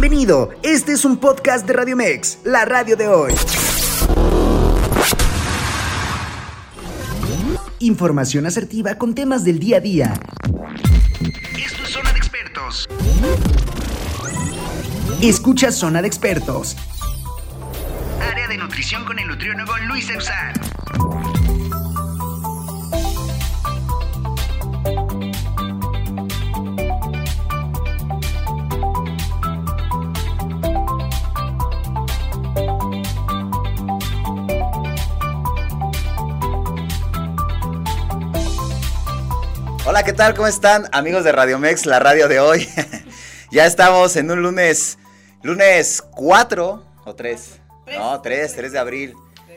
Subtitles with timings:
[0.00, 3.34] Bienvenido, este es un podcast de Radio Mex, la radio de hoy.
[7.80, 10.20] Información asertiva con temas del día a día.
[11.58, 12.88] Esto es Zona de Expertos.
[15.20, 16.76] Escucha Zona de Expertos.
[18.22, 20.67] Área de nutrición con el nutriólogo Luis Eusán.
[39.98, 40.34] Hola, ¿qué tal?
[40.34, 40.88] ¿Cómo están?
[40.92, 42.68] Amigos de Radio Mex, la radio de hoy.
[43.50, 44.96] ya estamos en un lunes,
[45.42, 47.60] lunes 4 o 3.
[47.96, 49.16] No, 3, 3 de abril.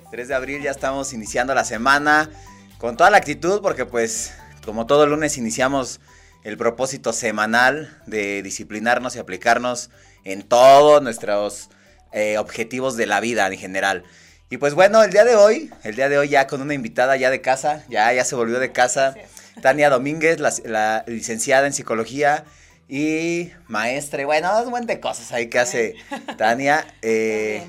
[0.09, 2.31] 3 de abril ya estamos iniciando la semana
[2.79, 4.33] con toda la actitud porque pues
[4.65, 5.99] como todo lunes iniciamos
[6.43, 9.91] el propósito semanal de disciplinarnos y aplicarnos
[10.23, 11.69] en todos nuestros
[12.13, 14.05] eh, objetivos de la vida en general.
[14.49, 17.15] Y pues bueno, el día de hoy, el día de hoy ya con una invitada
[17.15, 19.13] ya de casa, ya, ya se volvió de casa.
[19.61, 22.43] Tania Domínguez, la, licenciada en psicología
[22.89, 24.21] y maestra.
[24.21, 25.95] Y bueno, un montón de cosas ahí que hace
[26.37, 26.85] Tania.
[27.01, 27.63] Eh,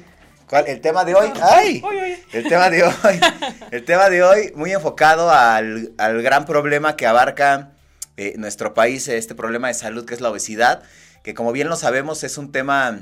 [0.48, 0.66] ¿cuál?
[0.66, 1.30] El tema de hoy.
[1.40, 1.82] ¡Ay!
[2.32, 3.20] El tema de hoy.
[3.70, 7.72] El tema de hoy muy enfocado al, gran problema que abarca
[8.16, 10.82] eh, nuestro país, este problema de salud que es la obesidad,
[11.22, 13.00] que como bien lo sabemos es un tema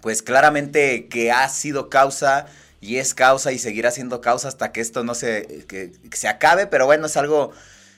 [0.00, 2.46] pues claramente que ha sido causa
[2.80, 6.66] y es causa y seguirá siendo causa hasta que esto no se, que se acabe,
[6.66, 7.52] pero bueno, es algo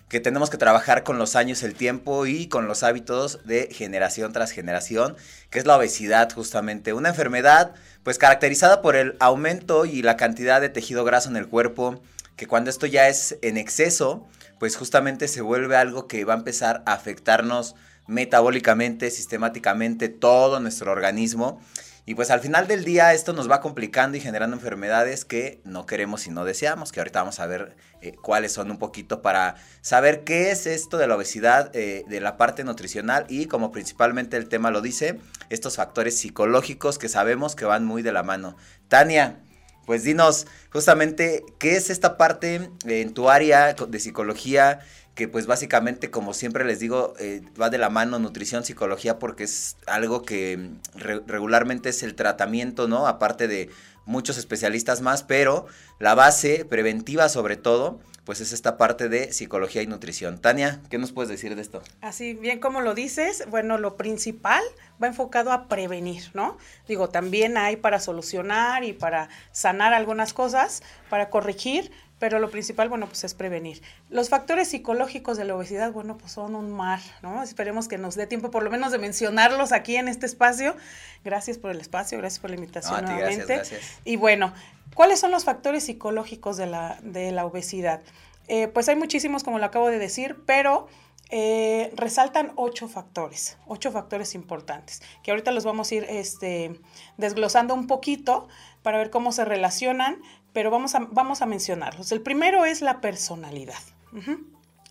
[0.08, 4.32] que tenemos que trabajar con los años, el tiempo y con los hábitos de generación
[4.32, 5.16] tras generación,
[5.50, 10.60] que es la obesidad justamente, una enfermedad pues caracterizada por el aumento y la cantidad
[10.60, 12.00] de tejido graso en el cuerpo,
[12.36, 14.28] que cuando esto ya es en exceso,
[14.60, 17.74] pues justamente se vuelve algo que va a empezar a afectarnos
[18.06, 21.60] metabólicamente, sistemáticamente, todo nuestro organismo
[22.08, 25.86] y pues al final del día esto nos va complicando y generando enfermedades que no
[25.86, 29.56] queremos y no deseamos, que ahorita vamos a ver eh, cuáles son un poquito para
[29.80, 34.36] saber qué es esto de la obesidad, eh, de la parte nutricional y como principalmente
[34.36, 35.18] el tema lo dice,
[35.50, 38.56] estos factores psicológicos que sabemos que van muy de la mano.
[38.86, 39.40] Tania,
[39.84, 44.78] pues dinos justamente qué es esta parte en tu área de psicología
[45.16, 49.44] que pues básicamente, como siempre les digo, eh, va de la mano nutrición, psicología, porque
[49.44, 53.08] es algo que mm, regularmente es el tratamiento, ¿no?
[53.08, 53.70] Aparte de
[54.04, 55.66] muchos especialistas más, pero
[55.98, 60.38] la base preventiva sobre todo, pues es esta parte de psicología y nutrición.
[60.38, 61.80] Tania, ¿qué nos puedes decir de esto?
[62.02, 64.62] Así bien como lo dices, bueno, lo principal
[65.02, 66.58] va enfocado a prevenir, ¿no?
[66.88, 72.88] Digo, también hay para solucionar y para sanar algunas cosas, para corregir, pero lo principal,
[72.88, 73.82] bueno, pues es prevenir.
[74.08, 77.42] Los factores psicológicos de la obesidad, bueno, pues son un mar, ¿no?
[77.42, 80.76] Esperemos que nos dé tiempo por lo menos de mencionarlos aquí en este espacio.
[81.24, 83.56] Gracias por el espacio, gracias por la invitación nuevamente.
[83.56, 84.54] Gracias, Y bueno,
[84.94, 88.00] ¿cuáles son los factores psicológicos de la, de la obesidad?
[88.48, 90.88] Eh, pues hay muchísimos, como lo acabo de decir, pero
[91.28, 96.80] eh, resaltan ocho factores, ocho factores importantes, que ahorita los vamos a ir este,
[97.16, 98.46] desglosando un poquito
[98.82, 100.22] para ver cómo se relacionan
[100.56, 102.12] pero vamos a, vamos a mencionarlos.
[102.12, 103.76] El primero es la personalidad.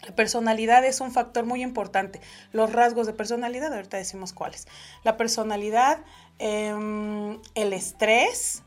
[0.04, 2.22] La personalidad es un factor muy importante.
[2.52, 4.68] Los rasgos de personalidad, ahorita decimos cuáles.
[5.04, 6.04] La personalidad,
[6.38, 8.62] em, el estrés,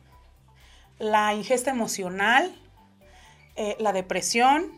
[0.99, 2.53] la ingesta emocional,
[3.55, 4.78] eh, la depresión,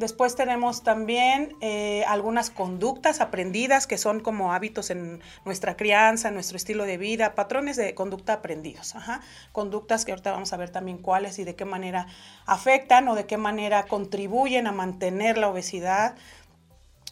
[0.00, 6.34] Después tenemos también eh, algunas conductas aprendidas que son como hábitos en nuestra crianza, en
[6.34, 8.94] nuestro estilo de vida, patrones de conducta aprendidos.
[9.52, 12.06] Conductas que ahorita vamos a ver también cuáles y de qué manera
[12.46, 16.16] afectan o de qué manera contribuyen a mantener la obesidad.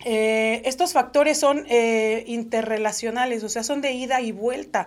[0.06, 4.86] Eh, estos factores son eh, interrelacionales, o sea, son de ida y vuelta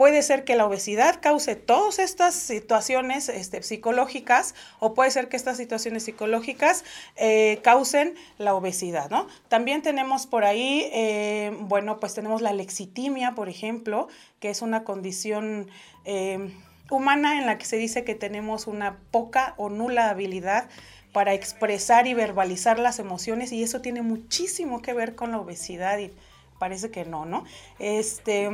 [0.00, 5.36] puede ser que la obesidad cause todas estas situaciones este, psicológicas o puede ser que
[5.36, 9.26] estas situaciones psicológicas eh, causen la obesidad, ¿no?
[9.48, 14.08] También tenemos por ahí, eh, bueno, pues tenemos la lexitimia, por ejemplo,
[14.38, 15.68] que es una condición
[16.06, 16.50] eh,
[16.88, 20.70] humana en la que se dice que tenemos una poca o nula habilidad
[21.12, 25.98] para expresar y verbalizar las emociones y eso tiene muchísimo que ver con la obesidad
[25.98, 26.10] y
[26.58, 27.44] parece que no, ¿no?
[27.78, 28.48] Este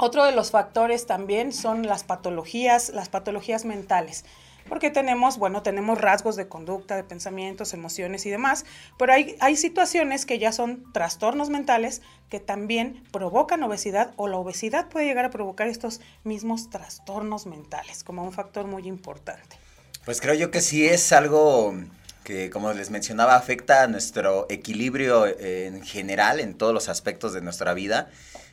[0.00, 4.24] otro de los factores también son las patologías, las patologías mentales
[4.68, 8.64] porque tenemos, bueno, tenemos rasgos de conducta, de pensamientos, emociones y demás,
[8.98, 14.36] pero hay, hay situaciones que ya son trastornos mentales que también provocan obesidad o la
[14.36, 19.58] obesidad puede llegar a provocar estos mismos trastornos mentales como un factor muy importante.
[20.04, 21.74] Pues creo yo que sí es algo
[22.22, 27.40] que, como les mencionaba, afecta a nuestro equilibrio en general, en todos los aspectos de
[27.40, 28.08] nuestra vida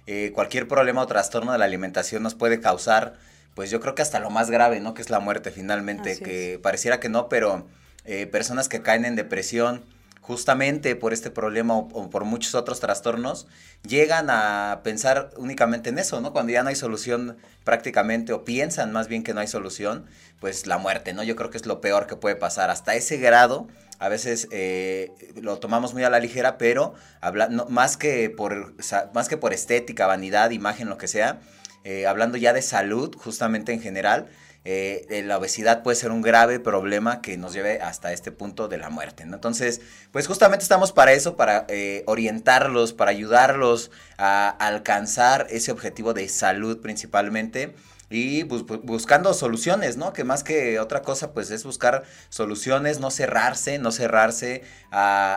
[0.08, 3.16] eh, cualquier problema o trastorno de la alimentación nos puede causar,
[3.54, 4.94] pues yo creo que hasta lo más grave, ¿no?
[4.94, 7.68] Que es la muerte finalmente, que pareciera que no, pero
[8.06, 9.84] eh, personas que caen en depresión,
[10.28, 13.48] justamente por este problema o, por muchos otros trastornos,
[13.88, 16.34] llegan a pensar únicamente en eso, ¿no?
[16.34, 20.06] Cuando ya no hay solución prácticamente, o piensan más bien que no hay solución,
[20.42, 21.24] pues la muerte, ¿no?
[21.24, 22.70] Yo creo que es lo peor que puede pasar.
[22.70, 23.70] Hasta ese grado,
[24.00, 28.76] a veces eh, lo tomamos muy a la ligera, pero habla, más, que por,
[29.14, 31.40] más que por estética, vanidad, imagen, lo que sea,
[31.86, 34.28] eh, hablando ya de salud, justamente en general,
[34.70, 38.78] eh, la obesidad puede ser un grave problema que nos lleve hasta este punto de
[38.78, 39.26] la muerte.
[39.26, 39.36] ¿no?
[39.36, 39.80] Entonces,
[40.12, 46.28] pues justamente estamos para eso, para eh, orientarlos, para ayudarlos a alcanzar ese objetivo de
[46.28, 47.76] salud principalmente
[48.10, 50.14] y buscando soluciones, ¿no?
[50.14, 54.64] Que más que otra cosa, pues es buscar soluciones, no cerrarse, no cerrarse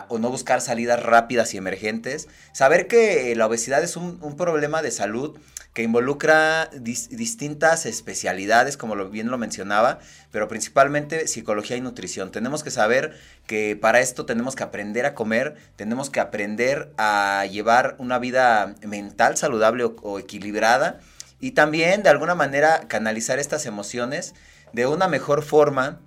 [0.07, 2.29] o no buscar salidas rápidas y emergentes.
[2.53, 5.37] Saber que la obesidad es un problema de salud
[5.73, 12.31] que involucra distintas especialidades, como bien lo mencionaba, pero principalmente psicología y nutrición.
[12.31, 17.45] Tenemos que saber que para esto tenemos que aprender a comer, tenemos que aprender a
[17.49, 20.99] llevar una vida mental saludable o, equilibrada
[21.39, 24.35] y también de alguna manera canalizar estas emociones
[24.73, 26.01] de una mejor forma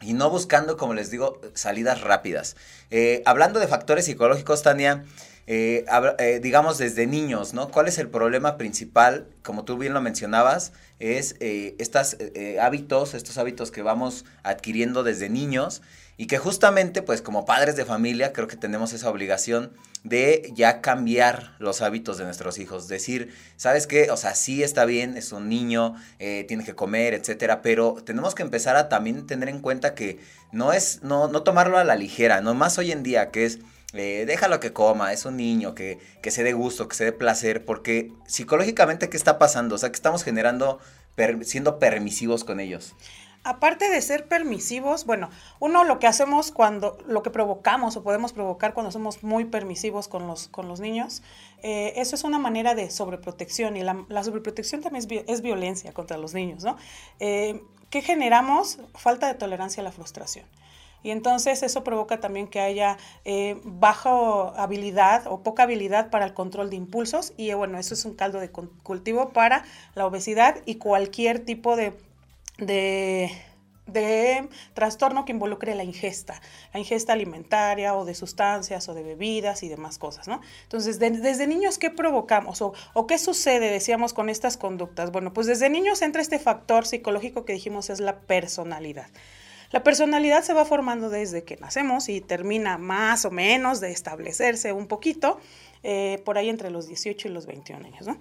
[0.00, 2.56] y no buscando, como les digo, salidas rápidas.
[2.90, 5.04] Eh, hablando de factores psicológicos, Tania,
[5.46, 5.84] eh,
[6.18, 7.70] eh, digamos desde niños, ¿no?
[7.70, 9.26] ¿Cuál es el problema principal?
[9.42, 12.16] Como tú bien lo mencionabas, es eh, estos
[12.60, 15.82] hábitos, estos hábitos que vamos adquiriendo desde niños
[16.16, 20.80] y que justamente, pues como padres de familia, creo que tenemos esa obligación de ya
[20.80, 22.88] cambiar los hábitos de nuestros hijos.
[22.88, 24.10] Decir, ¿sabes qué?
[24.10, 28.42] O sea, sí está bien, es un niño, tiene que comer, etcétera, pero tenemos que
[28.42, 30.20] empezar a también tener en cuenta que
[30.52, 33.58] no es, no, no tomarlo a la ligera, no más hoy en día, que es
[33.94, 37.12] eh, déjalo que coma, es un niño, que, que se dé gusto, que se dé
[37.12, 39.76] placer, porque psicológicamente, ¿qué está pasando?
[39.76, 40.80] O sea, que estamos generando,
[41.42, 42.94] siendo permisivos con ellos.
[43.46, 45.28] Aparte de ser permisivos, bueno,
[45.60, 50.08] uno lo que hacemos cuando, lo que provocamos o podemos provocar cuando somos muy permisivos
[50.08, 51.22] con los, con los niños,
[51.62, 56.32] eh, eso es una manera de sobreprotección y la, sobreprotección también es, violencia contra los
[56.32, 56.78] niños, ¿no?
[57.20, 58.78] Eh, ¿Qué generamos?
[58.94, 60.46] Falta de tolerancia a la frustración.
[61.04, 66.34] Y entonces eso provoca también que haya eh, baja habilidad o poca habilidad para el
[66.34, 69.64] control de impulsos y bueno, eso es un caldo de cultivo para
[69.94, 71.92] la obesidad y cualquier tipo de,
[73.86, 76.40] de trastorno que involucre la ingesta,
[76.72, 80.40] la ingesta alimentaria o de sustancias o de bebidas y demás cosas, ¿no?
[80.62, 82.72] Entonces, desde niños, ¿qué provocamos o,
[83.06, 85.12] qué sucede, decíamos, con estas conductas?
[85.12, 89.08] Bueno, pues desde niños entra este factor psicológico que dijimos es la personalidad.
[89.70, 94.72] La personalidad se va formando desde que nacemos y termina más o menos de establecerse
[94.72, 95.40] un poquito
[95.82, 98.18] eh, por ahí entre los 18 y los 21 años, ¿no?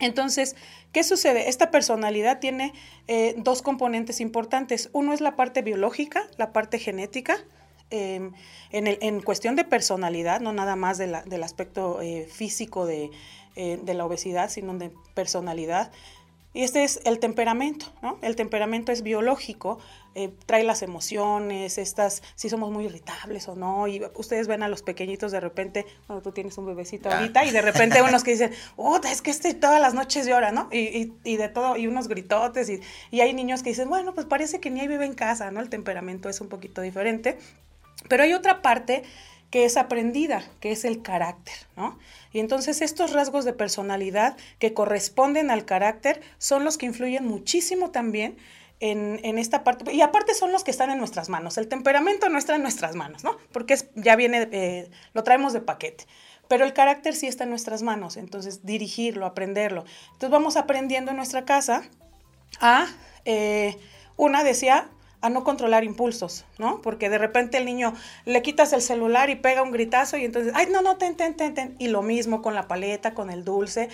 [0.00, 0.56] Entonces,
[0.92, 1.48] ¿qué sucede?
[1.48, 2.72] Esta personalidad tiene
[3.08, 4.90] eh, dos componentes importantes.
[4.92, 7.36] Uno es la parte biológica, la parte genética,
[7.90, 8.32] em,
[8.70, 13.10] en, cuestión de personalidad, no nada más del aspecto eh, físico de,
[13.56, 15.90] la obesidad, sino de personalidad.
[16.58, 18.18] Y este es el temperamento, ¿no?
[18.20, 19.78] El temperamento es biológico,
[20.16, 24.68] eh, trae las emociones, estas, si somos muy irritables o no, y ustedes ven a
[24.68, 27.18] los pequeñitos de repente, cuando tú tienes un bebecito ah.
[27.18, 30.50] ahorita, y de repente unos que dicen, oh, es que este todas las noches llora,
[30.50, 30.68] ¿no?
[30.72, 32.80] Y, y, de todo, y unos gritotes, y,
[33.12, 35.60] y hay niños que dicen, bueno, pues parece que ni hay bebé en casa, ¿no?
[35.60, 37.38] El temperamento es un poquito diferente,
[38.08, 39.04] pero hay otra parte
[39.50, 41.98] que es aprendida, que es el carácter, ¿no?
[42.32, 47.90] Y entonces estos rasgos de personalidad que corresponden al carácter son los que influyen muchísimo
[47.90, 48.36] también
[48.80, 51.58] en, esta parte, y aparte son los que están en nuestras manos.
[51.58, 53.36] El temperamento no está en nuestras manos, ¿no?
[53.52, 56.04] Porque es, ya viene, eh, lo traemos de paquete.
[56.46, 59.84] Pero el carácter sí está en nuestras manos, entonces dirigirlo, aprenderlo.
[60.06, 61.82] Entonces vamos aprendiendo en nuestra casa
[62.60, 62.86] a,
[63.24, 63.76] eh,
[64.16, 64.88] una decía,
[65.20, 66.80] a no controlar impulsos, ¿no?
[66.80, 67.94] Porque de repente el niño
[68.24, 71.34] le quitas el celular y pega un gritazo y entonces, ay, no, no, ten, ten,
[71.34, 71.74] ten, ten.
[71.78, 73.88] Y lo mismo con la paleta, con el dulce.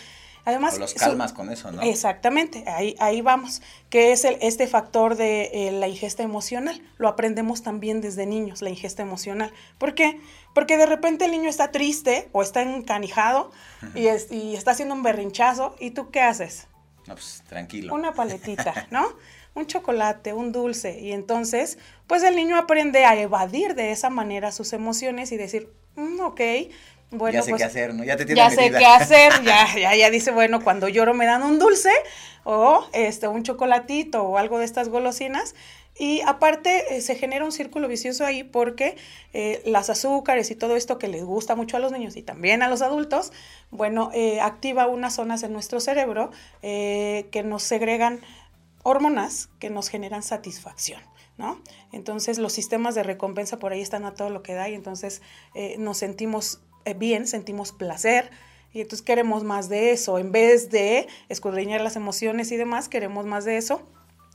[0.47, 1.81] Además, o los calmas con eso, ¿no?
[1.81, 6.83] Exactamente, ahí, ahí vamos, que es el, este factor de eh, la ingesta emocional.
[6.99, 9.53] Lo aprendemos también desde niños, la ingesta emocional.
[9.79, 10.21] ¿Por qué?
[10.55, 13.53] Porque de repente el niño está triste o está encanijado
[13.95, 16.67] y, y está haciendo un berrinchazo y tú qué haces?
[17.07, 17.95] No, pues tranquilo.
[17.95, 19.09] Una paletita, ¿no?
[19.55, 20.99] un chocolate, un dulce.
[21.01, 25.71] Y entonces, pues el niño aprende a evadir de esa manera sus emociones y decir,
[25.97, 26.41] mm, ok,
[27.11, 28.03] Bueno, ya sé pues, qué hacer, ¿no?
[28.03, 31.27] Ya te tiene Ya sé qué hacer, ya, ya, ya dice, bueno, cuando lloro me
[31.27, 31.93] dan un dulce
[32.43, 35.55] o este, un chocolatito o algo de estas golosinas.
[35.97, 38.97] Y aparte eh, se genera un círculo vicioso ahí porque
[39.33, 42.65] eh, las azúcares y todo esto que les gusta mucho a los niños y también
[42.65, 43.33] a los adultos,
[43.71, 46.33] bueno, eh, activa unas zonas en nuestro cerebro
[46.63, 48.21] que nos segregan
[48.85, 51.01] hormonas que nos generan satisfacción.
[51.37, 51.61] ¿No?
[51.91, 55.21] Entonces los sistemas de recompensa por ahí están a todo lo que da y entonces
[55.57, 58.31] eh, nos sentimos eh, bien, sentimos placer
[58.73, 60.19] y entonces queremos más de eso.
[60.19, 63.83] En vez de escudriñar las emociones y demás, queremos más de eso.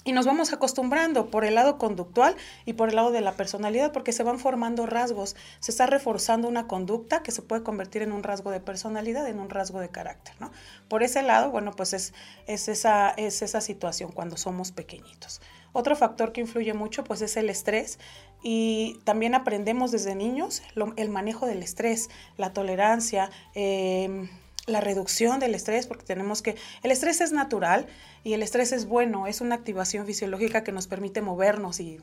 [0.06, 3.92] Y nos vamos acostumbrando por el lado conductual y por el lado de la personalidad,
[3.92, 8.14] porque se van formando rasgos, se está reforzando una conducta que se puede convertir en
[8.14, 10.52] un rasgo de personalidad, en un rasgo de carácter, ¿no?
[10.88, 12.14] Por ese lado, bueno, pues es,
[12.48, 15.42] es, esa, es esa situación cuando somos pequeñitos.
[15.74, 18.00] Otro factor que influye mucho, pues es el estrés
[18.42, 20.64] y también aprendemos desde niños
[20.96, 24.30] el manejo del estrés, la tolerancia, eh,
[24.70, 27.88] la reducción del estrés, porque tenemos que, el estrés es natural
[28.24, 32.00] y el estrés es bueno, es una activación fisiológica que nos permite movernos y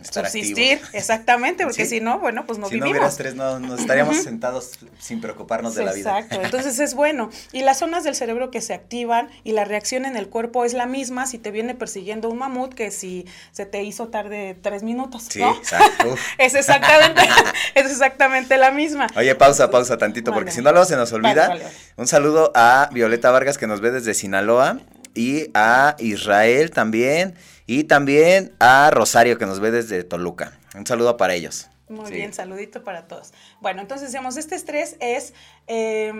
[0.00, 0.94] Estar subsistir, activos.
[0.94, 1.96] exactamente, porque Sí.
[1.96, 2.90] si no, bueno, pues no si no vivimos.
[2.92, 6.18] hubiera estrés, no, no estaríamos sentados sin preocuparnos de la vida.
[6.20, 7.30] Exacto, entonces es bueno.
[7.52, 10.72] Y las zonas del cerebro que se activan y la reacción en el cuerpo es
[10.74, 14.82] la misma si te viene persiguiendo un mamut que si se te hizo tarde tres
[14.82, 15.54] minutos, Sí, ¿no?
[15.54, 16.14] exacto.
[16.38, 17.22] Es exactamente,
[17.74, 19.06] es exactamente la misma.
[19.16, 21.48] Oye, pausa, pausa tantito, porque si no luego se nos olvida.
[21.48, 21.76] Vale, vale, vale.
[21.96, 24.78] Un saludo a Violeta Vargas que nos ve desde Sinaloa
[25.16, 27.34] y a Israel también
[27.66, 30.58] y también a Rosario que nos ve desde Toluca.
[30.74, 31.68] Un saludo para ellos.
[31.88, 32.14] Muy Sí.
[32.14, 33.32] bien, saludito para todos.
[33.60, 35.34] Bueno, entonces decíamos, este estrés es,
[35.68, 36.12] eh,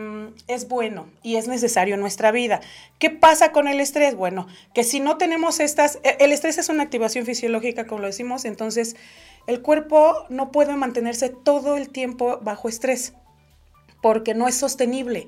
[0.47, 2.61] es bueno y es necesario en nuestra vida.
[3.00, 4.15] ¿Qué pasa con el estrés?
[4.15, 8.07] Bueno, que si no tenemos estas, e- el estrés es una activación fisiológica, como lo
[8.07, 8.95] decimos, entonces
[9.49, 13.15] el cuerpo no puede mantenerse todo el tiempo bajo estrés
[14.06, 15.26] porque no es sostenible.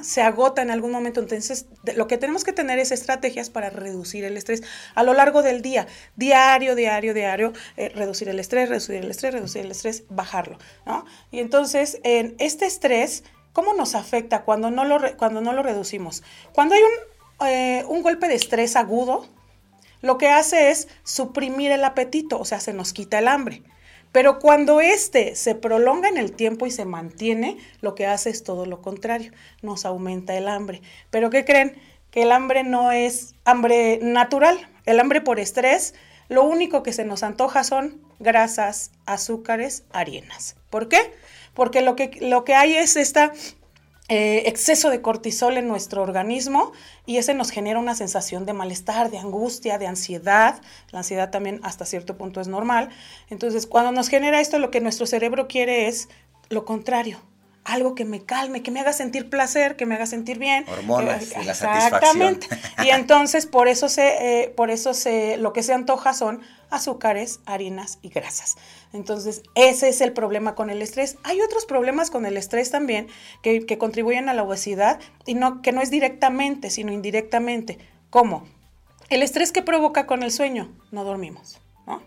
[0.00, 1.20] Se agota en algún momento.
[1.20, 4.62] Entonces, lo que tenemos que tener es estrategias para reducir el estrés
[4.94, 9.34] a lo largo del día, diario, diario, diario, eh, reducir el estrés, reducir el estrés,
[9.34, 11.04] reducir el estrés, bajarlo, ¿no?
[11.30, 16.22] Y entonces, en este estrés, ¿cómo nos afecta cuando no lo, cuando no lo reducimos?
[16.54, 19.28] Cuando hay un, eh, un golpe de estrés agudo,
[20.00, 23.64] lo que hace es suprimir el apetito, o sea, se nos quita el hambre.
[24.14, 28.44] Pero cuando este se prolonga en el tiempo y se mantiene, lo que hace es
[28.44, 30.82] todo lo contrario, nos aumenta el hambre.
[31.10, 31.76] Pero ¿qué creen?
[32.12, 34.56] Que el hambre no es hambre natural,
[34.86, 35.94] el hambre por estrés,
[36.28, 40.54] lo único que se nos antoja son grasas, azúcares, harinas.
[40.70, 41.12] ¿Por qué?
[41.52, 43.32] Porque lo que, lo que hay es esta
[44.08, 46.72] eh, exceso de cortisol en nuestro organismo
[47.06, 50.60] y ese nos genera una sensación de malestar, de angustia, de ansiedad.
[50.90, 52.90] La ansiedad también hasta cierto punto es normal.
[53.30, 56.08] Entonces, cuando nos genera esto, lo que nuestro cerebro quiere es
[56.50, 57.18] lo contrario.
[57.64, 60.66] Algo que me calme, que me haga sentir placer, que me haga sentir bien.
[60.68, 62.46] Hormonas que- y la Exactamente.
[62.48, 62.86] satisfacción.
[62.86, 67.40] Y entonces por eso se, eh, por eso se, lo que se antoja son azúcares,
[67.46, 68.56] harinas y grasas.
[68.92, 71.16] Entonces, ese es el problema con el estrés.
[71.22, 73.08] Hay otros problemas con el estrés también
[73.42, 77.78] que, que contribuyen a la obesidad y no, que no es directamente, sino indirectamente.
[78.10, 78.44] ¿Cómo?
[79.08, 82.02] El estrés que provoca con el sueño, no dormimos, ¿no?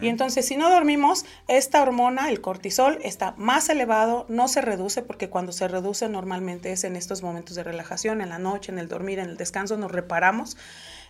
[0.00, 5.02] Y entonces, si no dormimos, esta hormona, el cortisol, está más elevado, no se reduce,
[5.02, 8.78] porque cuando se reduce normalmente es en estos momentos de relajación, en la noche, en
[8.78, 10.56] el dormir, en el descanso, nos reparamos.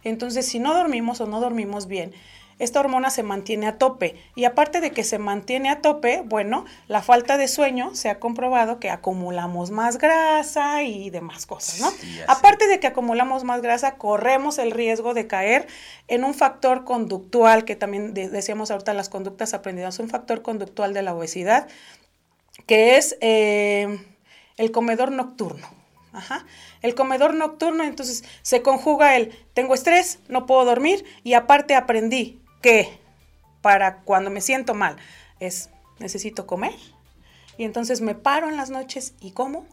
[0.02, 2.12] Entonces, si no dormimos o no dormimos bien,
[2.58, 4.16] esta hormona se mantiene a tope.
[4.34, 8.20] Y aparte de que se mantiene a tope, bueno, la falta de sueño se ha
[8.20, 11.90] comprobado que acumulamos más grasa y demás cosas, ¿no?
[11.90, 15.66] Sí, aparte de que acumulamos más grasa, corremos el riesgo de caer
[16.08, 20.94] en un factor conductual, que también de- decíamos ahorita las conductas aprendidas, un factor conductual
[20.94, 21.68] de la obesidad,
[22.66, 23.98] que es eh,
[24.56, 25.66] el comedor nocturno.
[26.12, 26.46] Ajá.
[26.80, 32.40] El comedor nocturno, entonces se conjuga el tengo estrés, no puedo dormir y aparte aprendí
[32.64, 32.98] que
[33.60, 34.96] para cuando me siento mal
[35.38, 35.68] es
[35.98, 36.72] necesito comer
[37.58, 39.66] y entonces me paro en las noches y como.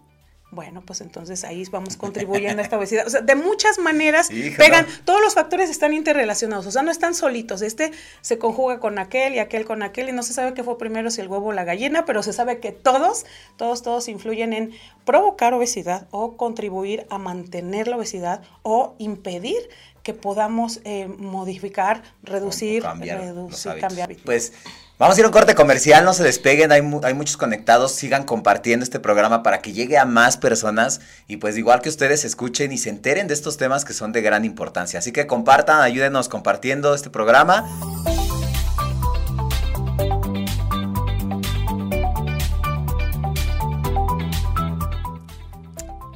[0.53, 3.07] Bueno, pues entonces ahí vamos contribuyendo a esta obesidad.
[3.07, 7.15] O sea, de muchas maneras pegan, todos los factores están interrelacionados, o sea, no están
[7.15, 7.61] solitos.
[7.61, 10.77] Este se conjuga con aquel y aquel con aquel y no se sabe qué fue
[10.77, 14.51] primero, si el huevo o la gallina, pero se sabe que todos, todos, todos influyen
[14.51, 14.71] en
[15.05, 19.69] provocar obesidad o contribuir a mantener la obesidad o impedir
[20.03, 24.09] que podamos eh, modificar, reducir, cambiar reducir, cambiar.
[24.25, 24.53] Pues
[24.97, 27.91] vamos a ir a un corte comercial, no se despeguen, hay, mu- hay muchos conectados,
[27.91, 32.25] sigan compartiendo este programa para que llegue a más personas y pues igual que ustedes
[32.25, 34.99] escuchen y se enteren de estos temas que son de gran importancia.
[34.99, 37.67] Así que compartan, ayúdenos compartiendo este programa.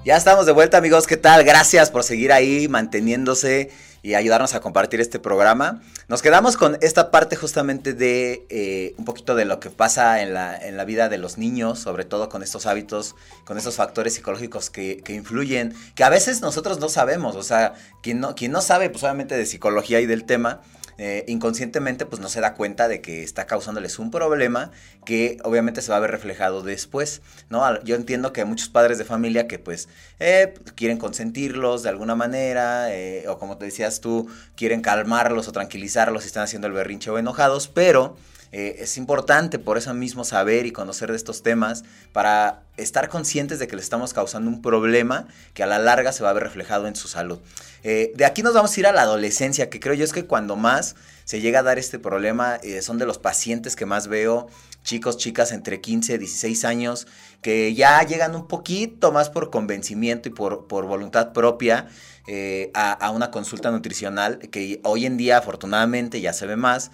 [0.05, 1.43] Ya estamos de vuelta amigos, ¿qué tal?
[1.43, 3.71] Gracias por seguir ahí manteniéndose
[4.03, 5.81] y ayudarnos a compartir este programa.
[6.07, 10.35] Nos quedamos con esta parte justamente de eh, un poquito de lo que pasa en
[10.35, 14.13] la, en la, vida de los niños, sobre todo con estos hábitos, con estos factores
[14.13, 18.51] psicológicos que, que influyen, que a veces nosotros no sabemos, o sea, quien no, quien
[18.51, 20.62] no sabe pues obviamente de psicología y del tema,
[20.98, 24.72] eh, inconscientemente pues no se da cuenta de que está causándoles un problema
[25.04, 27.84] que obviamente se va a ver reflejado después, ¿no?
[27.84, 32.16] Yo entiendo que hay muchos padres de familia que pues eh, quieren consentirlos de alguna
[32.16, 36.74] manera eh, o como te decías tú, quieren calmarlos o tranquilizarlos si están haciendo el
[36.74, 38.16] berrinche o enojados, pero...
[38.52, 41.84] es importante por eso mismo saber y conocer de estos temas
[42.14, 46.24] para estar conscientes de que le estamos causando un problema que a la larga se
[46.24, 47.40] va a ver reflejado en su salud.
[47.84, 50.25] Eh, de aquí nos vamos a ir a la adolescencia, que creo yo es que
[50.25, 54.08] cuando más se llega a dar este problema, eh, son de los pacientes que más
[54.08, 54.48] veo,
[54.86, 57.08] chicos, chicas entre 15 y 16 años,
[57.42, 61.88] que ya llegan un poquito más por convencimiento y por, por voluntad propia
[62.27, 66.92] eh, a, una consulta nutricional, que hoy en día afortunadamente ya se ve más.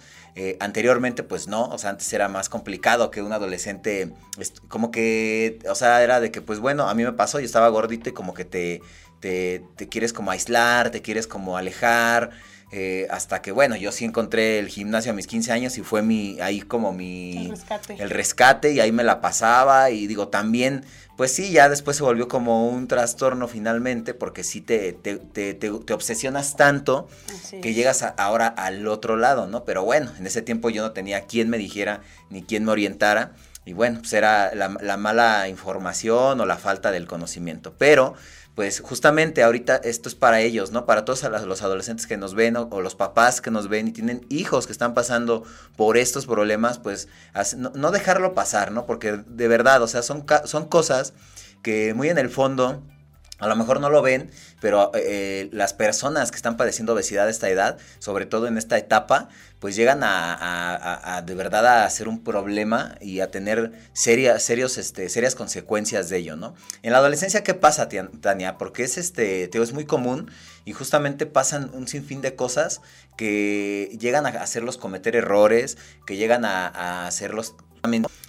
[0.58, 4.12] anteriormente pues no, o sea, antes era más complicado que un adolescente,
[4.68, 7.68] como que o sea, era de que, pues bueno, a mí me pasó, yo estaba
[7.68, 8.80] gordito y como que te,
[9.22, 12.30] te, quieres como aislar, te quieres como alejar.
[12.74, 16.00] Eh, hasta que, bueno, yo sí encontré el gimnasio a mis 15 años y fue
[16.00, 17.36] mi, ahí como mi...
[17.36, 17.96] El rescate.
[17.98, 20.82] El rescate y ahí me la pasaba y digo, también,
[21.18, 25.52] pues sí, ya después se volvió como un trastorno finalmente porque sí te, te, te,
[25.52, 27.08] te obsesionas tanto
[27.60, 29.64] que llegas ahora al otro lado, ¿no?
[29.64, 32.00] Pero bueno, en ese tiempo yo no tenía quien me dijera
[32.30, 33.32] ni quien me orientara
[33.64, 37.74] y bueno, pues era la, mala información o la falta del conocimiento.
[37.78, 38.14] Pero,
[38.54, 40.84] pues justamente ahorita esto es para ellos, ¿no?
[40.84, 44.26] Para todos los adolescentes que nos ven o, los papás que nos ven y tienen
[44.28, 45.44] hijos que están pasando
[45.76, 47.08] por estos problemas, pues
[47.56, 48.84] no, dejarlo pasar, ¿no?
[48.84, 51.14] Porque de verdad, o sea, son, son cosas
[51.62, 52.82] que muy en el fondo
[53.42, 54.30] a lo mejor no lo ven,
[54.60, 58.78] pero eh, las personas que están padeciendo obesidad a esta edad, sobre todo en esta
[58.78, 64.78] etapa, pues llegan a, de verdad a ser un problema y a tener serias, serios,
[64.78, 66.54] este, serias consecuencias de ello, ¿no?
[66.82, 67.88] En la adolescencia, ¿qué pasa,
[68.20, 68.58] Tania?
[68.58, 70.30] Porque es, este, es muy común
[70.64, 72.80] y justamente pasan un sinfín de cosas
[73.16, 77.54] que llegan a hacerlos cometer errores, que llegan a hacerlos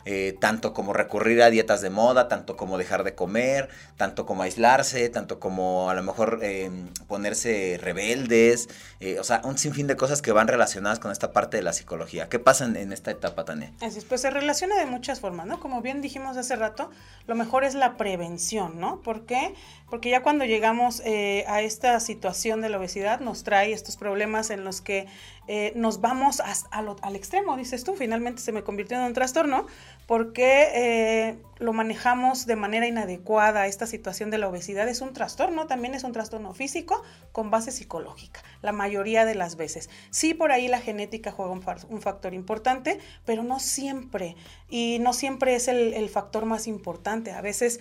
[0.05, 4.43] eh, tanto como recurrir a dietas de moda, tanto como dejar de comer, tanto como
[4.43, 6.69] aislarse, tanto como a lo mejor eh,
[7.07, 8.67] ponerse rebeldes,
[8.99, 11.71] eh, o sea, un sinfín de cosas que van relacionadas con esta parte de la
[11.71, 12.27] psicología.
[12.27, 13.71] ¿Qué pasa en, esta etapa, Tania?
[13.81, 15.59] Así es, pues se relaciona de muchas formas, ¿no?
[15.59, 16.89] Como bien dijimos hace rato,
[17.25, 19.01] lo mejor es la prevención, ¿no?
[19.01, 19.55] ¿Por qué?
[19.89, 24.63] Porque ya cuando llegamos a esta situación de la obesidad nos trae estos problemas en
[24.63, 25.07] los que
[25.75, 29.67] nos vamos al extremo, dices tú, finalmente se me convirtió en un trastorno,
[30.07, 33.67] porque eh, lo manejamos de manera inadecuada.
[33.67, 37.71] Esta situación de la obesidad es un trastorno, también es un trastorno físico con base
[37.71, 39.89] psicológica, la mayoría de las veces.
[40.09, 44.35] Sí, por ahí la genética juega un, factor importante, pero no siempre.
[44.69, 47.31] Y no siempre es el factor más importante.
[47.31, 47.79] A veces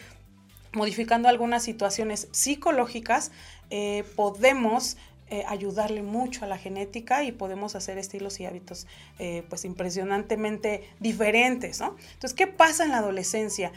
[0.72, 3.30] modificando algunas situaciones psicológicas,
[3.70, 4.96] eh, podemos
[5.28, 8.87] eh, ayudarle mucho a la genética y podemos hacer estilos y hábitos
[9.18, 11.96] eh, pues impresionantemente diferentes, ¿no?
[12.14, 13.72] Entonces, ¿qué pasa en la adolescencia?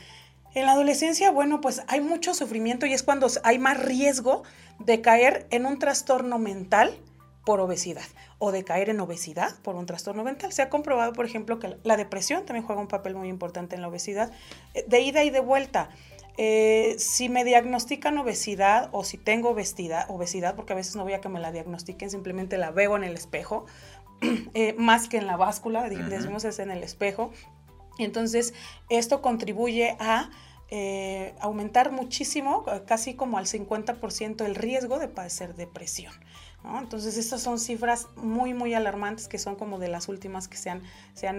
[0.53, 4.43] En la adolescencia, bueno, pues hay mucho sufrimiento y es cuando hay más riesgo
[4.79, 6.97] de caer en un trastorno mental
[7.45, 8.05] por obesidad
[8.39, 10.51] o de caer en obesidad por un trastorno mental.
[10.51, 13.81] Se ha comprobado, por ejemplo, que la depresión también juega un papel muy importante en
[13.81, 14.31] la obesidad,
[14.73, 15.89] eh, de ida y de vuelta.
[16.37, 21.13] Eh, si me diagnostican obesidad o si tengo obesidad, obesidad, porque a veces no voy
[21.13, 23.65] a que me la diagnostiquen, simplemente la veo en el espejo,
[24.53, 27.31] eh, más que en la báscula, decimos es en el espejo.
[27.97, 28.53] Y entonces
[28.89, 30.29] esto contribuye a
[30.69, 36.13] eh, aumentar muchísimo, casi como al 50% el riesgo de padecer depresión.
[36.79, 40.69] Entonces, estas son cifras muy, muy alarmantes que son como de las últimas que se
[40.69, 40.81] han,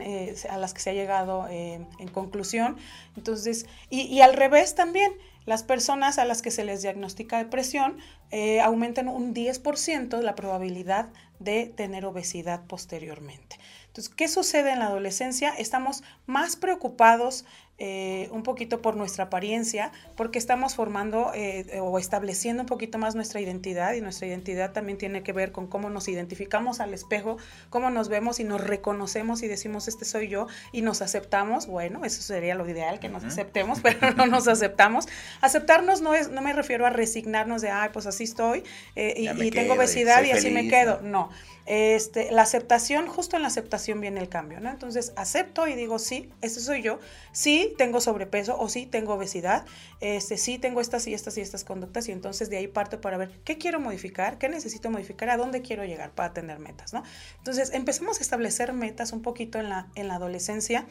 [0.01, 2.77] eh, a las que se ha llegado eh, en conclusión.
[3.17, 5.13] Entonces, y, al revés también,
[5.45, 7.99] las personas a las que se les diagnostica depresión
[8.31, 11.09] eh, aumentan un 10% la probabilidad
[11.39, 13.59] de tener obesidad posteriormente.
[13.87, 15.51] Entonces, ¿qué sucede en la adolescencia?
[15.51, 17.45] Estamos más preocupados
[17.79, 23.15] eh, un poquito por nuestra apariencia, porque estamos formando eh, o estableciendo un poquito más
[23.15, 27.37] nuestra identidad y nuestra identidad también tiene que ver con cómo nos identificamos al espejo,
[27.69, 31.67] cómo nos vemos y nos reconocemos y decimos este soy yo y nos aceptamos.
[31.67, 35.07] Bueno, eso sería lo ideal, que nos aceptemos, pero no nos aceptamos.
[35.43, 39.51] Aceptarnos no es, no me refiero a resignarnos de, ay, pues así estoy eh, y,
[39.51, 41.01] tengo obesidad y, así me quedo.
[41.03, 41.29] no
[41.67, 44.71] este, la aceptación, justo en la aceptación viene el cambio, ¿no?
[44.71, 47.01] Entonces acepto y digo, sí, ese soy yo.
[47.33, 49.65] Sí, sí tengo sobrepeso o sí tengo obesidad,
[50.01, 53.17] este, sí tengo estas y estas y estas conductas y entonces de ahí parto para
[53.17, 57.03] ver qué quiero modificar, qué necesito modificar, a dónde quiero llegar para tener metas, ¿no?
[57.39, 60.87] Entonces empezamos a establecer metas un poquito en la, en la adolescencia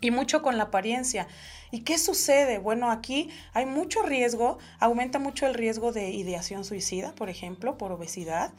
[0.00, 1.26] y mucho con la apariencia.
[1.72, 2.58] ¿Y qué sucede?
[2.58, 7.90] Bueno, aquí hay mucho riesgo, aumenta mucho el riesgo de ideación suicida, por ejemplo, por
[7.92, 8.52] obesidad.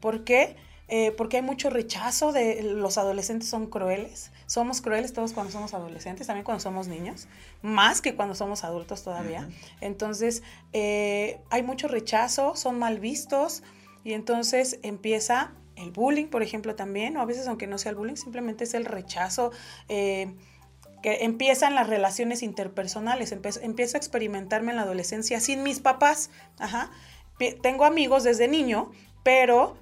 [0.00, 0.56] ¿Por qué?
[0.88, 4.30] Eh, porque hay mucho rechazo de los adolescentes son crueles.
[4.46, 7.26] Somos crueles todos cuando somos adolescentes, también cuando somos niños,
[7.62, 9.48] más que cuando somos adultos todavía.
[9.80, 13.64] Entonces, eh, hay mucho rechazo, son mal vistos
[14.04, 17.96] y entonces empieza el bullying, por ejemplo, también, o a veces aunque no sea el
[17.96, 19.50] bullying, simplemente es el rechazo.
[19.88, 20.34] Eh,
[21.02, 26.30] que empiezan las relaciones interpersonales, empiezo, a experimentarme en la adolescencia sin mis papás.
[26.58, 26.90] Ajá.
[27.62, 28.90] Tengo amigos desde niño,
[29.22, 29.76] pero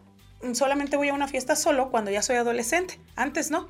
[0.53, 3.01] solamente voy a una fiesta solo cuando ya soy adolescente.
[3.17, 3.69] Antes no.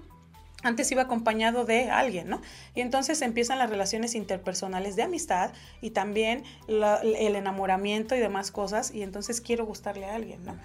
[0.62, 2.40] Antes iba acompañado de alguien, ¿no?
[2.74, 8.90] Y entonces empiezan las relaciones interpersonales de amistad y también el enamoramiento y demás cosas.
[8.94, 10.56] Y entonces quiero gustarle a alguien, ¿no?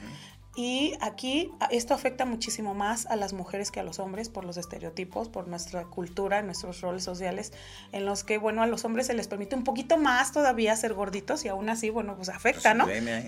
[0.60, 4.58] Y aquí esto afecta muchísimo más a las mujeres que a los hombres por los
[4.58, 7.54] estereotipos, por nuestra cultura, nuestros roles sociales,
[7.93, 10.95] en los que, bueno, a los hombres se les permite un poquito más todavía ser
[10.95, 12.88] gorditos y aún así, bueno, pues afecta, ¿no?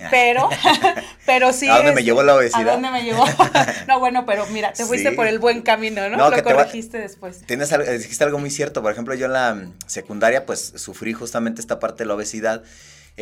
[0.10, 0.50] Pero,
[1.26, 1.70] pero sí.
[1.70, 2.68] ¿A dónde me llevó la obesidad?
[2.68, 3.24] ¿A dónde me llevó?
[3.88, 6.30] no, bueno, pero mira, te fuiste por el buen camino, ¿no?
[6.30, 7.44] Lo corregiste después.
[7.46, 8.82] Tienes, dijiste algo muy cierto.
[8.82, 12.62] Por ejemplo, yo en la secundaria, pues sufrí justamente esta parte de la obesidad.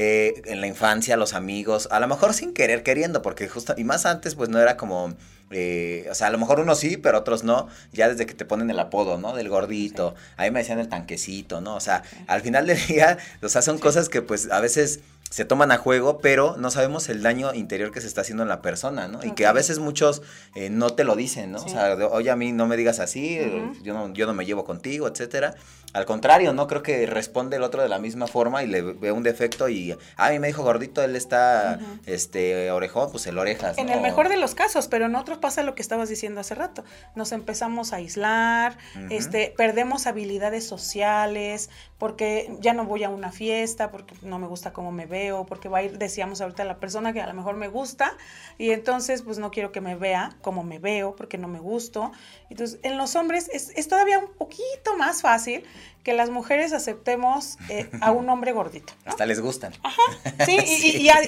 [0.01, 3.83] Eh, en la infancia, los amigos, a lo mejor sin querer, queriendo, porque justo, y
[3.83, 5.13] más antes, pues no era como,
[5.51, 8.45] eh, o sea, a lo mejor unos sí, pero otros no, ya desde que te
[8.45, 9.35] ponen el apodo, ¿no?
[9.35, 11.75] Del gordito, ahí me decían el tanquecito, ¿no?
[11.75, 15.45] O sea, al final del día, o sea, son cosas que pues a veces se
[15.45, 18.61] toman a juego, pero no sabemos el daño interior que se está haciendo en la
[18.61, 19.23] persona, ¿no?
[19.23, 20.23] Y que a veces muchos
[20.55, 21.59] eh, no te lo dicen, ¿no?
[21.59, 23.39] O sea, oye, a mí no me digas así,
[23.83, 25.55] yo, no, yo no me llevo contigo, etcétera.
[25.93, 26.67] Al contrario, ¿no?
[26.67, 29.91] Creo que responde el otro de la misma forma y le ve un defecto y,
[30.17, 33.77] ah, a mí me dijo gordito, él está, este, orejón, pues el orejas.
[33.77, 36.53] En el mejor de los casos, pero en otros pasa lo que estabas diciendo hace
[36.53, 36.83] rato.
[37.15, 38.77] Nos empezamos a aislar,
[39.09, 44.73] este, perdemos habilidades sociales, porque ya no voy a una fiesta, porque no me gusta
[44.73, 47.57] cómo me veo, porque va a ir, decíamos ahorita, la persona que a lo mejor
[47.57, 48.15] me gusta,
[48.57, 52.11] y entonces, pues no quiero que me vea como me veo, porque no me gusto.
[52.49, 55.63] Entonces, en los hombres es, es todavía un poquito más fácil
[56.09, 58.93] que las mujeres aceptemos eh, a un hombre gordito.
[59.05, 59.73] Hasta les gustan.
[59.83, 60.01] Ajá,
[60.43, 60.57] sí,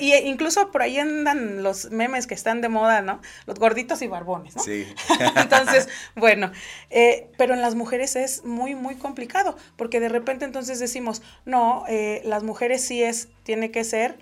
[0.01, 3.21] Y, incluso por ahí andan los memes que están de moda, ¿no?
[3.45, 4.63] Los gorditos y barbones, ¿no?
[4.63, 4.91] Sí.
[5.35, 6.51] entonces, bueno,
[6.89, 11.85] eh, pero en las mujeres es muy, muy complicado, porque de repente entonces decimos, no,
[11.87, 14.17] eh, las mujeres sí es, tiene que ser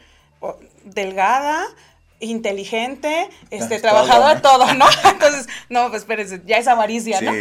[0.84, 1.64] delgada,
[2.20, 4.86] inteligente, este, trabajador, todo, ¿no?
[5.10, 7.32] Entonces, no, pues espérense, ya es avaricia, ¿no?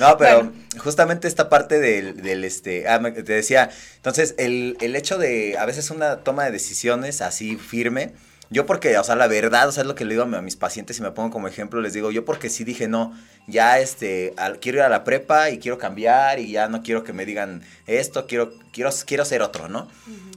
[0.00, 5.18] No, pero justamente esta parte del, del este, ah, te decía, entonces, el, el hecho
[5.18, 8.12] de, a veces una toma de decisiones así firme,
[8.52, 10.56] yo porque, o sea, la verdad, o sea, es lo que le digo a mis
[10.56, 13.12] pacientes y me pongo como ejemplo, les digo, yo porque sí dije, no,
[13.46, 17.12] ya este, quiero ir a la prepa y quiero cambiar y ya no quiero que
[17.12, 19.88] me digan esto, quiero, quiero, quiero ser otro, ¿no?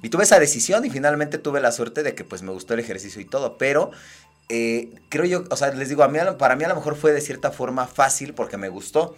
[0.02, 2.80] Y tuve esa decisión y finalmente tuve la suerte de que pues me gustó el
[2.80, 3.92] ejercicio y todo, pero
[4.48, 7.12] eh, creo yo, o sea, les digo, a mí, para mí a lo mejor fue
[7.12, 9.16] de cierta forma fácil porque me gustó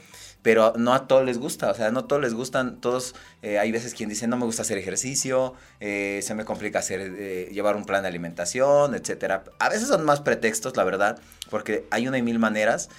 [0.47, 3.59] pero no a todos les gusta, o sea, no a todos les gustan, todos, eh,
[3.59, 7.49] hay veces quien dice, no me gusta hacer ejercicio, eh, se me complica hacer, eh,
[7.51, 9.43] llevar un plan de alimentación, etcétera.
[9.59, 12.89] A veces son más pretextos, la verdad, porque hay una y mil maneras,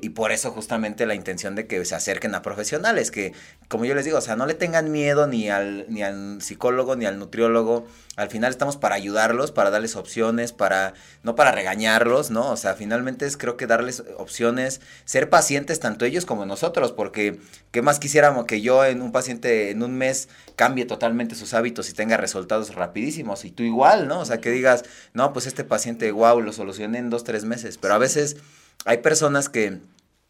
[0.00, 3.32] y por eso justamente la intención de que se acerquen a profesionales, que,
[3.68, 6.94] como yo les digo, o sea, no le tengan miedo ni al, ni al psicólogo,
[6.94, 12.30] ni al nutriólogo, al final estamos para ayudarlos, para darles opciones, para, no para regañarlos,
[12.30, 12.50] ¿no?
[12.50, 17.40] O sea, finalmente es creo que darles opciones, ser pacientes tanto ellos como nosotros, porque
[17.70, 21.88] ¿qué más quisiéramos que yo en un paciente en un mes cambie totalmente sus hábitos
[21.88, 23.44] y tenga resultados rapidísimos?
[23.44, 24.20] Y tú igual, ¿no?
[24.20, 27.78] O sea, que digas, no, pues este paciente, wow, lo solucioné en dos, tres meses.
[27.78, 28.36] Pero a veces
[28.84, 29.80] hay personas que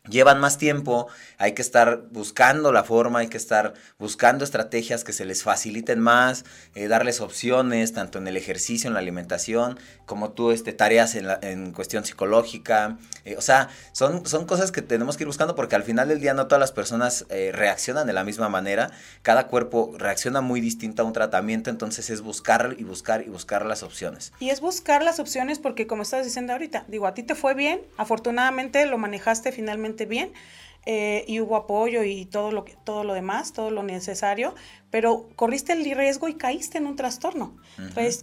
[0.08, 1.06] llevan más tiempo,
[1.38, 6.00] hay que estar buscando la forma, hay que estar buscando estrategias que se les faciliten
[6.00, 11.14] más, eh, darles opciones, tanto en el ejercicio, en la alimentación, como tú, este, tareas
[11.14, 12.98] en, la, en cuestión psicológica.
[13.24, 16.20] Eh, o sea, son, son cosas que tenemos que ir buscando porque al final del
[16.20, 18.90] día no todas las personas eh, reaccionan de la misma manera,
[19.22, 23.64] cada cuerpo reacciona muy distinto a un tratamiento, entonces es buscar y buscar y buscar
[23.66, 24.32] las opciones.
[24.40, 27.54] Y es buscar las opciones porque como estás diciendo ahorita, digo, a ti te fue
[27.54, 30.32] bien, afortunadamente lo manejaste finalmente bien.
[30.84, 34.54] Eh, y hubo apoyo y todo lo, todo lo demás, todo lo necesario,
[34.92, 37.56] pero corriste el riesgo y caíste en un trastorno.